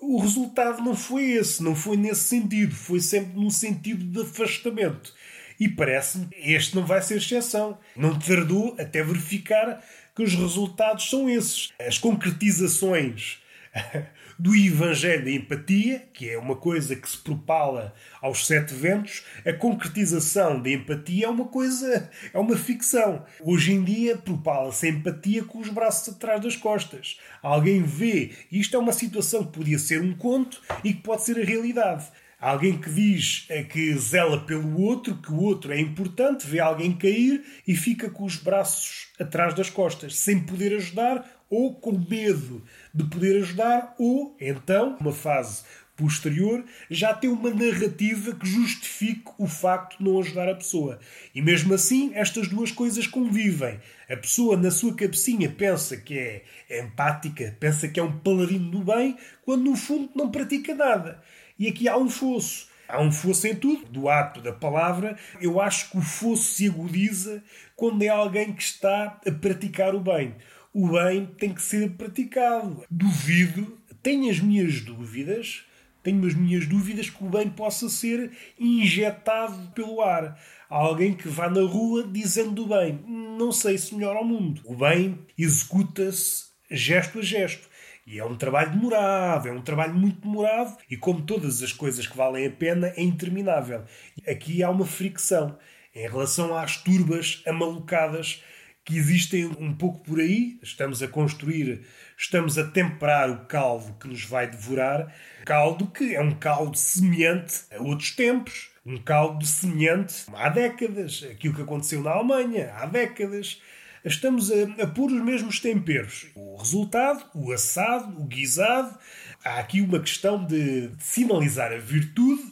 o 0.00 0.18
resultado 0.18 0.82
não 0.82 0.96
foi 0.96 1.32
esse, 1.32 1.62
não 1.62 1.76
foi 1.76 1.96
nesse 1.96 2.22
sentido, 2.22 2.74
foi 2.74 3.00
sempre 3.00 3.38
num 3.38 3.50
sentido 3.50 4.02
de 4.02 4.22
afastamento. 4.22 5.14
E 5.58 5.68
parece-me 5.68 6.26
este 6.32 6.74
não 6.74 6.86
vai 6.86 7.02
ser 7.02 7.18
exceção. 7.18 7.78
Não 7.94 8.18
tardou 8.18 8.74
até 8.78 9.02
verificar 9.02 9.84
que 10.16 10.22
os 10.22 10.34
resultados 10.34 11.10
são 11.10 11.28
esses. 11.28 11.70
As 11.78 11.98
concretizações 11.98 13.38
do 14.40 14.56
Evangelho 14.56 15.22
da 15.22 15.30
empatia, 15.30 16.08
que 16.14 16.30
é 16.30 16.38
uma 16.38 16.56
coisa 16.56 16.96
que 16.96 17.06
se 17.06 17.18
propala 17.18 17.94
aos 18.22 18.46
sete 18.46 18.72
ventos, 18.72 19.22
a 19.44 19.52
concretização 19.52 20.62
da 20.62 20.70
empatia 20.70 21.26
é 21.26 21.28
uma 21.28 21.44
coisa, 21.44 22.08
é 22.32 22.38
uma 22.38 22.56
ficção. 22.56 23.22
Hoje 23.42 23.74
em 23.74 23.84
dia 23.84 24.16
propala-se 24.16 24.86
a 24.86 24.88
empatia 24.88 25.44
com 25.44 25.58
os 25.58 25.68
braços 25.68 26.14
atrás 26.14 26.40
das 26.40 26.56
costas. 26.56 27.18
Alguém 27.42 27.82
vê, 27.82 28.30
isto 28.50 28.74
é 28.74 28.78
uma 28.78 28.94
situação 28.94 29.44
que 29.44 29.52
podia 29.52 29.78
ser 29.78 30.00
um 30.00 30.14
conto 30.14 30.62
e 30.82 30.94
que 30.94 31.02
pode 31.02 31.22
ser 31.22 31.38
a 31.38 31.44
realidade. 31.44 32.06
Alguém 32.40 32.80
que 32.80 32.88
diz 32.88 33.44
é 33.50 33.62
que 33.62 33.92
zela 33.98 34.40
pelo 34.46 34.80
outro, 34.80 35.16
que 35.16 35.30
o 35.30 35.42
outro 35.42 35.70
é 35.74 35.78
importante, 35.78 36.46
vê 36.46 36.60
alguém 36.60 36.96
cair 36.96 37.44
e 37.68 37.76
fica 37.76 38.08
com 38.08 38.24
os 38.24 38.36
braços 38.36 39.08
atrás 39.20 39.52
das 39.52 39.68
costas, 39.68 40.16
sem 40.16 40.40
poder 40.40 40.74
ajudar 40.76 41.39
ou 41.50 41.74
com 41.74 41.92
medo 41.92 42.64
de 42.94 43.04
poder 43.04 43.42
ajudar, 43.42 43.94
ou 43.98 44.36
então, 44.40 44.96
uma 45.00 45.12
fase 45.12 45.64
posterior, 46.00 46.64
já 46.90 47.12
tem 47.12 47.28
uma 47.28 47.50
narrativa 47.50 48.34
que 48.34 48.46
justifique 48.46 49.30
o 49.36 49.46
facto 49.46 49.98
de 49.98 50.04
não 50.04 50.18
ajudar 50.18 50.48
a 50.48 50.54
pessoa. 50.54 50.98
E 51.34 51.42
mesmo 51.42 51.74
assim, 51.74 52.12
estas 52.14 52.48
duas 52.48 52.72
coisas 52.72 53.06
convivem. 53.06 53.78
A 54.08 54.16
pessoa, 54.16 54.56
na 54.56 54.70
sua 54.70 54.94
cabecinha, 54.94 55.50
pensa 55.50 55.98
que 55.98 56.18
é 56.18 56.80
empática, 56.80 57.54
pensa 57.60 57.86
que 57.86 58.00
é 58.00 58.02
um 58.02 58.18
paladino 58.18 58.70
do 58.70 58.80
bem, 58.80 59.16
quando 59.44 59.64
no 59.64 59.76
fundo 59.76 60.10
não 60.14 60.30
pratica 60.30 60.74
nada. 60.74 61.22
E 61.58 61.68
aqui 61.68 61.86
há 61.86 61.98
um 61.98 62.08
fosso. 62.08 62.70
Há 62.88 63.00
um 63.00 63.12
fosso 63.12 63.46
em 63.46 63.54
tudo, 63.54 63.84
do 63.86 64.08
ato 64.08 64.40
da 64.40 64.52
palavra. 64.52 65.16
Eu 65.40 65.60
acho 65.60 65.90
que 65.90 65.98
o 65.98 66.02
fosso 66.02 66.54
se 66.54 66.66
agudiza 66.66 67.42
quando 67.76 68.02
é 68.02 68.08
alguém 68.08 68.52
que 68.52 68.62
está 68.62 69.20
a 69.24 69.30
praticar 69.30 69.94
o 69.94 70.00
bem. 70.00 70.34
O 70.72 70.88
bem 70.92 71.26
tem 71.26 71.52
que 71.52 71.62
ser 71.62 71.90
praticado. 71.90 72.84
Duvido, 72.88 73.76
tenho 74.00 74.30
as 74.30 74.38
minhas 74.38 74.80
dúvidas, 74.80 75.64
tenho 76.00 76.24
as 76.24 76.34
minhas 76.34 76.64
dúvidas 76.64 77.10
que 77.10 77.24
o 77.24 77.28
bem 77.28 77.50
possa 77.50 77.88
ser 77.88 78.30
injetado 78.56 79.72
pelo 79.72 80.00
ar. 80.00 80.40
Há 80.68 80.76
alguém 80.76 81.12
que 81.12 81.28
vá 81.28 81.50
na 81.50 81.62
rua 81.62 82.06
dizendo 82.06 82.62
o 82.62 82.68
bem. 82.68 83.00
Não 83.04 83.50
sei 83.50 83.76
se 83.76 83.94
melhora 83.96 84.20
ao 84.20 84.24
mundo. 84.24 84.62
O 84.64 84.76
bem 84.76 85.18
executa-se 85.36 86.44
gesto 86.70 87.18
a 87.18 87.22
gesto. 87.22 87.68
E 88.06 88.20
é 88.20 88.24
um 88.24 88.36
trabalho 88.36 88.70
demorado, 88.70 89.48
é 89.48 89.52
um 89.52 89.62
trabalho 89.62 89.94
muito 89.94 90.20
demorado 90.20 90.76
e, 90.88 90.96
como 90.96 91.22
todas 91.22 91.62
as 91.62 91.72
coisas 91.72 92.06
que 92.06 92.16
valem 92.16 92.46
a 92.46 92.50
pena, 92.50 92.92
é 92.96 93.02
interminável. 93.02 93.84
Aqui 94.26 94.62
há 94.62 94.70
uma 94.70 94.86
fricção 94.86 95.58
em 95.94 96.08
relação 96.08 96.56
às 96.56 96.76
turbas 96.76 97.42
amalucadas 97.46 98.42
que 98.90 98.98
existem 98.98 99.46
um 99.46 99.72
pouco 99.72 100.00
por 100.00 100.18
aí. 100.18 100.58
Estamos 100.60 101.00
a 101.00 101.06
construir, 101.06 101.82
estamos 102.18 102.58
a 102.58 102.64
temperar 102.64 103.30
o 103.30 103.44
caldo 103.46 103.94
que 104.00 104.08
nos 104.08 104.24
vai 104.24 104.50
devorar. 104.50 105.14
Caldo 105.44 105.86
que 105.86 106.16
é 106.16 106.20
um 106.20 106.32
caldo 106.32 106.76
semelhante 106.76 107.60
a 107.70 107.80
outros 107.80 108.10
tempos. 108.10 108.70
Um 108.84 108.98
caldo 108.98 109.46
semelhante 109.46 110.24
há 110.34 110.48
décadas. 110.48 111.24
Aquilo 111.30 111.54
que 111.54 111.62
aconteceu 111.62 112.02
na 112.02 112.10
Alemanha 112.10 112.74
há 112.74 112.86
décadas 112.86 113.62
estamos 114.04 114.50
a, 114.50 114.82
a 114.82 114.86
pôr 114.88 115.12
os 115.12 115.22
mesmos 115.22 115.60
temperos. 115.60 116.26
O 116.34 116.56
resultado, 116.56 117.24
o 117.32 117.52
assado, 117.52 118.20
o 118.20 118.24
guisado. 118.24 118.98
Há 119.44 119.60
aqui 119.60 119.80
uma 119.80 120.00
questão 120.00 120.44
de, 120.44 120.88
de 120.88 121.04
sinalizar 121.04 121.72
a 121.72 121.78
virtude. 121.78 122.42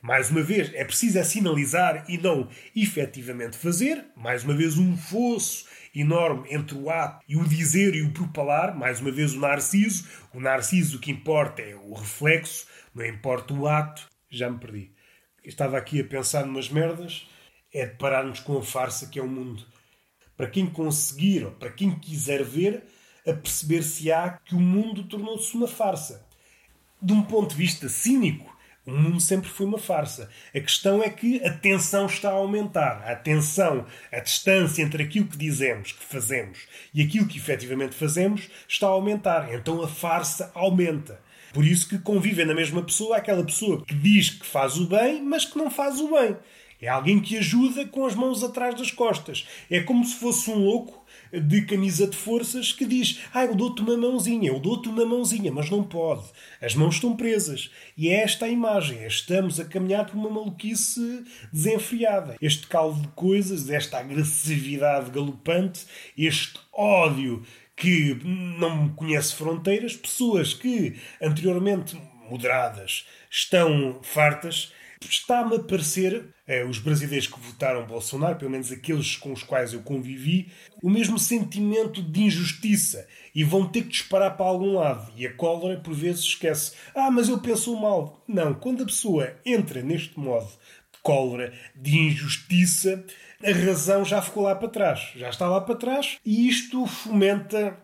Mais 0.00 0.30
uma 0.30 0.42
vez, 0.42 0.72
é 0.74 0.84
preciso 0.84 1.18
é 1.18 1.22
sinalizar 1.22 2.06
e 2.08 2.18
não 2.18 2.48
efetivamente 2.74 3.56
fazer. 3.56 4.04
Mais 4.16 4.42
uma 4.42 4.54
vez, 4.54 4.76
um 4.76 4.96
fosso 4.96 5.66
enorme 5.94 6.48
entre 6.50 6.76
o 6.76 6.90
ato 6.90 7.24
e 7.28 7.36
o 7.36 7.46
dizer 7.46 7.94
e 7.94 8.02
o 8.02 8.12
propalar. 8.12 8.76
Mais 8.76 9.00
uma 9.00 9.10
vez, 9.10 9.34
o 9.34 9.40
narciso. 9.40 10.08
O 10.32 10.40
narciso, 10.40 10.96
o 10.96 11.00
que 11.00 11.10
importa 11.10 11.62
é 11.62 11.74
o 11.74 11.94
reflexo, 11.94 12.66
não 12.94 13.04
importa 13.04 13.54
o 13.54 13.66
ato. 13.66 14.08
Já 14.30 14.50
me 14.50 14.58
perdi. 14.58 14.90
Estava 15.44 15.76
aqui 15.76 16.00
a 16.00 16.04
pensar 16.04 16.46
numas 16.46 16.68
merdas. 16.68 17.28
É 17.72 17.86
de 17.86 17.96
pararmos 17.96 18.40
com 18.40 18.58
a 18.58 18.62
farsa 18.62 19.08
que 19.08 19.18
é 19.18 19.22
o 19.22 19.28
mundo 19.28 19.66
para 20.36 20.50
quem 20.50 20.66
conseguir, 20.66 21.44
ou 21.44 21.52
para 21.52 21.70
quem 21.70 21.96
quiser 21.98 22.42
ver, 22.42 22.82
a 23.24 23.32
perceber-se-á 23.32 24.40
que 24.44 24.56
o 24.56 24.60
mundo 24.60 25.04
tornou-se 25.04 25.54
uma 25.54 25.68
farsa. 25.68 26.26
De 27.00 27.12
um 27.12 27.22
ponto 27.22 27.50
de 27.50 27.56
vista 27.56 27.88
cínico, 27.88 28.51
o 28.84 28.90
mundo 28.90 29.20
sempre 29.20 29.48
foi 29.48 29.64
uma 29.64 29.78
farsa. 29.78 30.28
A 30.54 30.60
questão 30.60 31.02
é 31.02 31.08
que 31.08 31.42
a 31.44 31.52
tensão 31.52 32.06
está 32.06 32.30
a 32.30 32.34
aumentar. 32.34 33.02
A 33.06 33.14
tensão, 33.14 33.86
a 34.10 34.18
distância 34.18 34.82
entre 34.82 35.04
aquilo 35.04 35.26
que 35.26 35.36
dizemos 35.36 35.92
que 35.92 36.04
fazemos 36.04 36.66
e 36.92 37.00
aquilo 37.00 37.26
que 37.26 37.38
efetivamente 37.38 37.94
fazemos 37.94 38.48
está 38.68 38.86
a 38.86 38.90
aumentar. 38.90 39.54
Então 39.54 39.80
a 39.82 39.88
farsa 39.88 40.50
aumenta. 40.54 41.20
Por 41.52 41.64
isso 41.64 41.88
que 41.88 41.98
convivem 41.98 42.46
na 42.46 42.54
mesma 42.54 42.82
pessoa 42.82 43.18
aquela 43.18 43.44
pessoa 43.44 43.84
que 43.84 43.94
diz 43.94 44.30
que 44.30 44.46
faz 44.46 44.76
o 44.76 44.86
bem, 44.86 45.22
mas 45.22 45.44
que 45.44 45.58
não 45.58 45.70
faz 45.70 46.00
o 46.00 46.10
bem. 46.10 46.36
É 46.82 46.88
alguém 46.88 47.20
que 47.20 47.38
ajuda 47.38 47.86
com 47.86 48.04
as 48.04 48.16
mãos 48.16 48.42
atrás 48.42 48.74
das 48.74 48.90
costas. 48.90 49.46
É 49.70 49.80
como 49.80 50.04
se 50.04 50.16
fosse 50.16 50.50
um 50.50 50.58
louco 50.58 51.00
de 51.32 51.62
camisa 51.62 52.08
de 52.08 52.16
forças 52.16 52.72
que 52.72 52.84
diz: 52.84 53.20
Ah, 53.32 53.44
eu 53.44 53.54
dou-te 53.54 53.80
uma 53.80 53.96
mãozinha, 53.96 54.48
eu 54.48 54.58
dou-te 54.58 54.88
uma 54.88 55.06
mãozinha, 55.06 55.52
mas 55.52 55.70
não 55.70 55.84
pode. 55.84 56.24
As 56.60 56.74
mãos 56.74 56.96
estão 56.96 57.16
presas. 57.16 57.70
E 57.96 58.08
é 58.08 58.22
esta 58.22 58.46
a 58.46 58.48
imagem. 58.48 59.06
Estamos 59.06 59.60
a 59.60 59.64
caminhar 59.64 60.06
por 60.06 60.16
uma 60.16 60.28
maluquice 60.28 61.24
desenfreada. 61.52 62.36
Este 62.42 62.66
caldo 62.66 63.00
de 63.00 63.08
coisas, 63.08 63.70
esta 63.70 63.98
agressividade 63.98 65.12
galopante, 65.12 65.86
este 66.18 66.58
ódio 66.72 67.44
que 67.76 68.20
não 68.58 68.88
conhece 68.88 69.36
fronteiras, 69.36 69.96
pessoas 69.96 70.52
que 70.52 70.96
anteriormente 71.20 71.96
moderadas 72.28 73.06
estão 73.30 74.00
fartas 74.02 74.72
está-me 75.10 75.56
a 75.56 75.60
parecer, 75.60 76.34
eh, 76.46 76.64
os 76.64 76.78
brasileiros 76.78 77.26
que 77.26 77.40
votaram 77.40 77.86
Bolsonaro, 77.86 78.36
pelo 78.36 78.50
menos 78.50 78.70
aqueles 78.70 79.16
com 79.16 79.32
os 79.32 79.42
quais 79.42 79.72
eu 79.72 79.82
convivi, 79.82 80.50
o 80.82 80.90
mesmo 80.90 81.18
sentimento 81.18 82.02
de 82.02 82.22
injustiça 82.22 83.06
e 83.34 83.44
vão 83.44 83.68
ter 83.68 83.82
que 83.82 83.90
disparar 83.90 84.36
para 84.36 84.46
algum 84.46 84.74
lado. 84.74 85.12
E 85.16 85.26
a 85.26 85.32
cólera, 85.32 85.80
por 85.80 85.94
vezes, 85.94 86.24
esquece: 86.24 86.72
ah, 86.94 87.10
mas 87.10 87.28
eu 87.28 87.38
penso 87.38 87.74
mal. 87.78 88.22
Não, 88.26 88.54
quando 88.54 88.82
a 88.82 88.86
pessoa 88.86 89.36
entra 89.44 89.82
neste 89.82 90.18
modo 90.18 90.48
de 90.48 90.98
cólera, 91.02 91.52
de 91.74 91.98
injustiça, 91.98 93.04
a 93.44 93.52
razão 93.52 94.04
já 94.04 94.22
ficou 94.22 94.44
lá 94.44 94.54
para 94.54 94.68
trás. 94.68 95.12
Já 95.16 95.28
está 95.30 95.48
lá 95.48 95.60
para 95.60 95.74
trás 95.74 96.18
e 96.24 96.48
isto 96.48 96.86
fomenta 96.86 97.78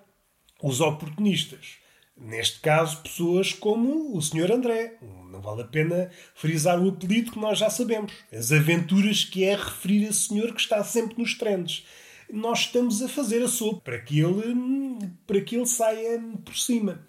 os 0.63 0.81
oportunistas. 0.81 1.79
Neste 2.21 2.61
caso, 2.61 3.01
pessoas 3.03 3.53
como 3.53 4.17
o 4.17 4.21
Sr. 4.21 4.53
André. 4.53 4.97
Não 5.31 5.41
vale 5.41 5.63
a 5.63 5.67
pena 5.67 6.11
frisar 6.35 6.81
o 6.81 6.89
apelido 6.89 7.31
que 7.31 7.39
nós 7.39 7.59
já 7.59 7.71
sabemos. 7.71 8.13
As 8.33 8.51
aventuras 8.51 9.25
que 9.25 9.45
é 9.45 9.55
referir 9.55 10.09
a 10.09 10.13
senhor 10.13 10.53
que 10.53 10.61
está 10.61 10.83
sempre 10.83 11.17
nos 11.19 11.35
trends. 11.35 11.87
Nós 12.31 12.61
estamos 12.61 13.01
a 13.03 13.09
fazer 13.09 13.43
a 13.43 13.49
sopa 13.49 13.81
para 13.83 14.01
que 14.01 14.21
ele, 14.21 14.55
para 15.27 15.41
que 15.41 15.57
ele 15.57 15.67
saia 15.67 16.21
por 16.45 16.57
cima. 16.57 17.07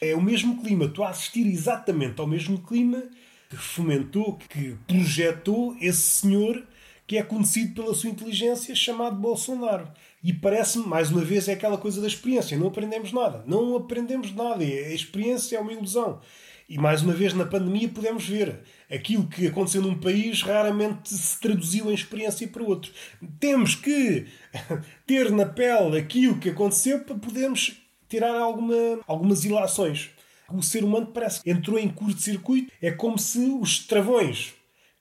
É 0.00 0.14
o 0.14 0.22
mesmo 0.22 0.62
clima. 0.62 0.84
Estou 0.84 1.04
a 1.04 1.10
assistir 1.10 1.46
exatamente 1.46 2.20
ao 2.20 2.26
mesmo 2.26 2.58
clima 2.62 3.02
que 3.50 3.56
fomentou, 3.56 4.38
que 4.48 4.76
projetou 4.86 5.76
esse 5.80 6.00
senhor 6.00 6.66
que 7.06 7.18
é 7.18 7.22
conhecido 7.22 7.74
pela 7.74 7.94
sua 7.94 8.10
inteligência, 8.10 8.74
chamado 8.74 9.16
Bolsonaro. 9.16 9.90
E 10.22 10.32
parece-me, 10.32 10.86
mais 10.86 11.10
uma 11.10 11.22
vez, 11.22 11.48
é 11.48 11.52
aquela 11.52 11.76
coisa 11.76 12.00
da 12.00 12.06
experiência. 12.06 12.56
Não 12.56 12.68
aprendemos 12.68 13.12
nada. 13.12 13.42
Não 13.46 13.76
aprendemos 13.76 14.32
nada. 14.32 14.62
A 14.62 14.94
experiência 14.94 15.56
é 15.56 15.60
uma 15.60 15.72
ilusão. 15.72 16.20
E 16.68 16.78
mais 16.78 17.02
uma 17.02 17.12
vez, 17.12 17.34
na 17.34 17.44
pandemia, 17.44 17.88
podemos 17.88 18.26
ver 18.26 18.60
aquilo 18.90 19.26
que 19.26 19.46
aconteceu 19.46 19.82
num 19.82 19.98
país 19.98 20.42
raramente 20.42 21.12
se 21.12 21.40
traduziu 21.40 21.90
em 21.90 21.94
experiência 21.94 22.46
para 22.46 22.62
outro. 22.62 22.92
Temos 23.40 23.74
que 23.74 24.26
ter 25.06 25.30
na 25.32 25.44
pele 25.44 25.98
aquilo 25.98 26.38
que 26.38 26.50
aconteceu 26.50 27.00
para 27.00 27.16
podermos 27.16 27.76
tirar 28.08 28.34
alguma, 28.34 29.00
algumas 29.06 29.44
ilações. 29.44 30.10
O 30.50 30.62
ser 30.62 30.84
humano 30.84 31.06
parece 31.06 31.42
que 31.42 31.50
entrou 31.50 31.78
em 31.78 31.88
curto-circuito. 31.88 32.70
É 32.80 32.90
como 32.90 33.18
se 33.18 33.38
os 33.38 33.80
travões 33.86 34.54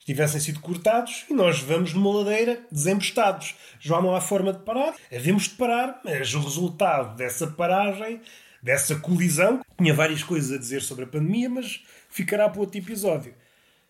tivessem 0.06 0.40
sido 0.40 0.60
cortados 0.60 1.26
e 1.30 1.34
nós 1.34 1.60
vamos 1.60 1.94
numa 1.94 2.20
ladeira 2.20 2.62
desembestados. 2.72 3.56
Já 3.80 4.02
não 4.02 4.16
há 4.16 4.22
forma 4.22 4.54
de 4.54 4.60
parar. 4.60 4.94
Havemos 5.14 5.44
de 5.44 5.52
parar, 5.52 6.02
mas 6.04 6.34
o 6.34 6.40
resultado 6.40 7.16
dessa 7.16 7.48
paragem, 7.48 8.22
dessa 8.62 8.96
colisão, 8.96 9.62
tinha 9.78 9.94
várias 9.94 10.24
coisas 10.24 10.52
a 10.52 10.58
dizer 10.58 10.82
sobre 10.82 11.06
a 11.06 11.08
pandemia, 11.08 11.50
mas 11.50 11.84
ficará 12.10 12.50
para 12.50 12.62
outro 12.62 12.78
episódio. 12.78 13.34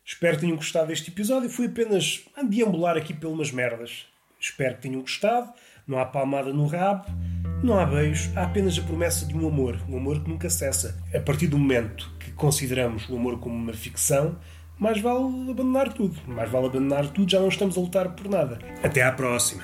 Espero 0.06 0.36
que 0.36 0.42
tenham 0.42 0.58
gostado 0.58 0.88
deste 0.88 1.10
episódio. 1.10 1.50
Fui 1.50 1.68
apenas 1.68 2.26
a 2.36 2.44
deambular 2.44 2.98
aqui 2.98 3.14
pelas 3.14 3.52
merdas. 3.52 4.06
Espero 4.40 4.76
que 4.76 4.82
tenham 4.82 5.02
gostado. 5.02 5.54
Não 5.88 6.00
há 6.00 6.06
palmada 6.06 6.54
no 6.54 6.68
rabo, 6.68 7.06
não 7.64 7.78
há 7.78 7.86
beijo, 7.86 8.32
há 8.36 8.44
apenas 8.44 8.78
a 8.78 8.82
promessa 8.82 9.26
de 9.26 9.36
um 9.36 9.48
amor, 9.48 9.82
um 9.90 9.98
amor 9.98 10.24
que 10.24 10.30
nunca 10.30 10.50
cessa. 10.50 10.98
A 11.14 11.20
partir 11.20 11.48
do 11.48 11.58
momento 11.58 12.10
que 12.20 12.32
consideramos 12.32 13.10
o 13.10 13.16
amor 13.16 13.40
como 13.40 13.56
uma 13.56 13.74
ficção, 13.74 14.40
mais 14.82 15.00
vale 15.00 15.52
abandonar 15.52 15.94
tudo. 15.94 16.20
Mais 16.28 16.50
vale 16.50 16.66
abandonar 16.66 17.08
tudo, 17.08 17.32
já 17.32 17.40
não 17.40 17.50
estamos 17.50 17.78
a 17.78 17.82
lutar 17.82 18.16
por 18.16 18.28
nada. 18.28 18.58
Até 18.84 19.04
à 19.04 19.12
próxima. 19.12 19.64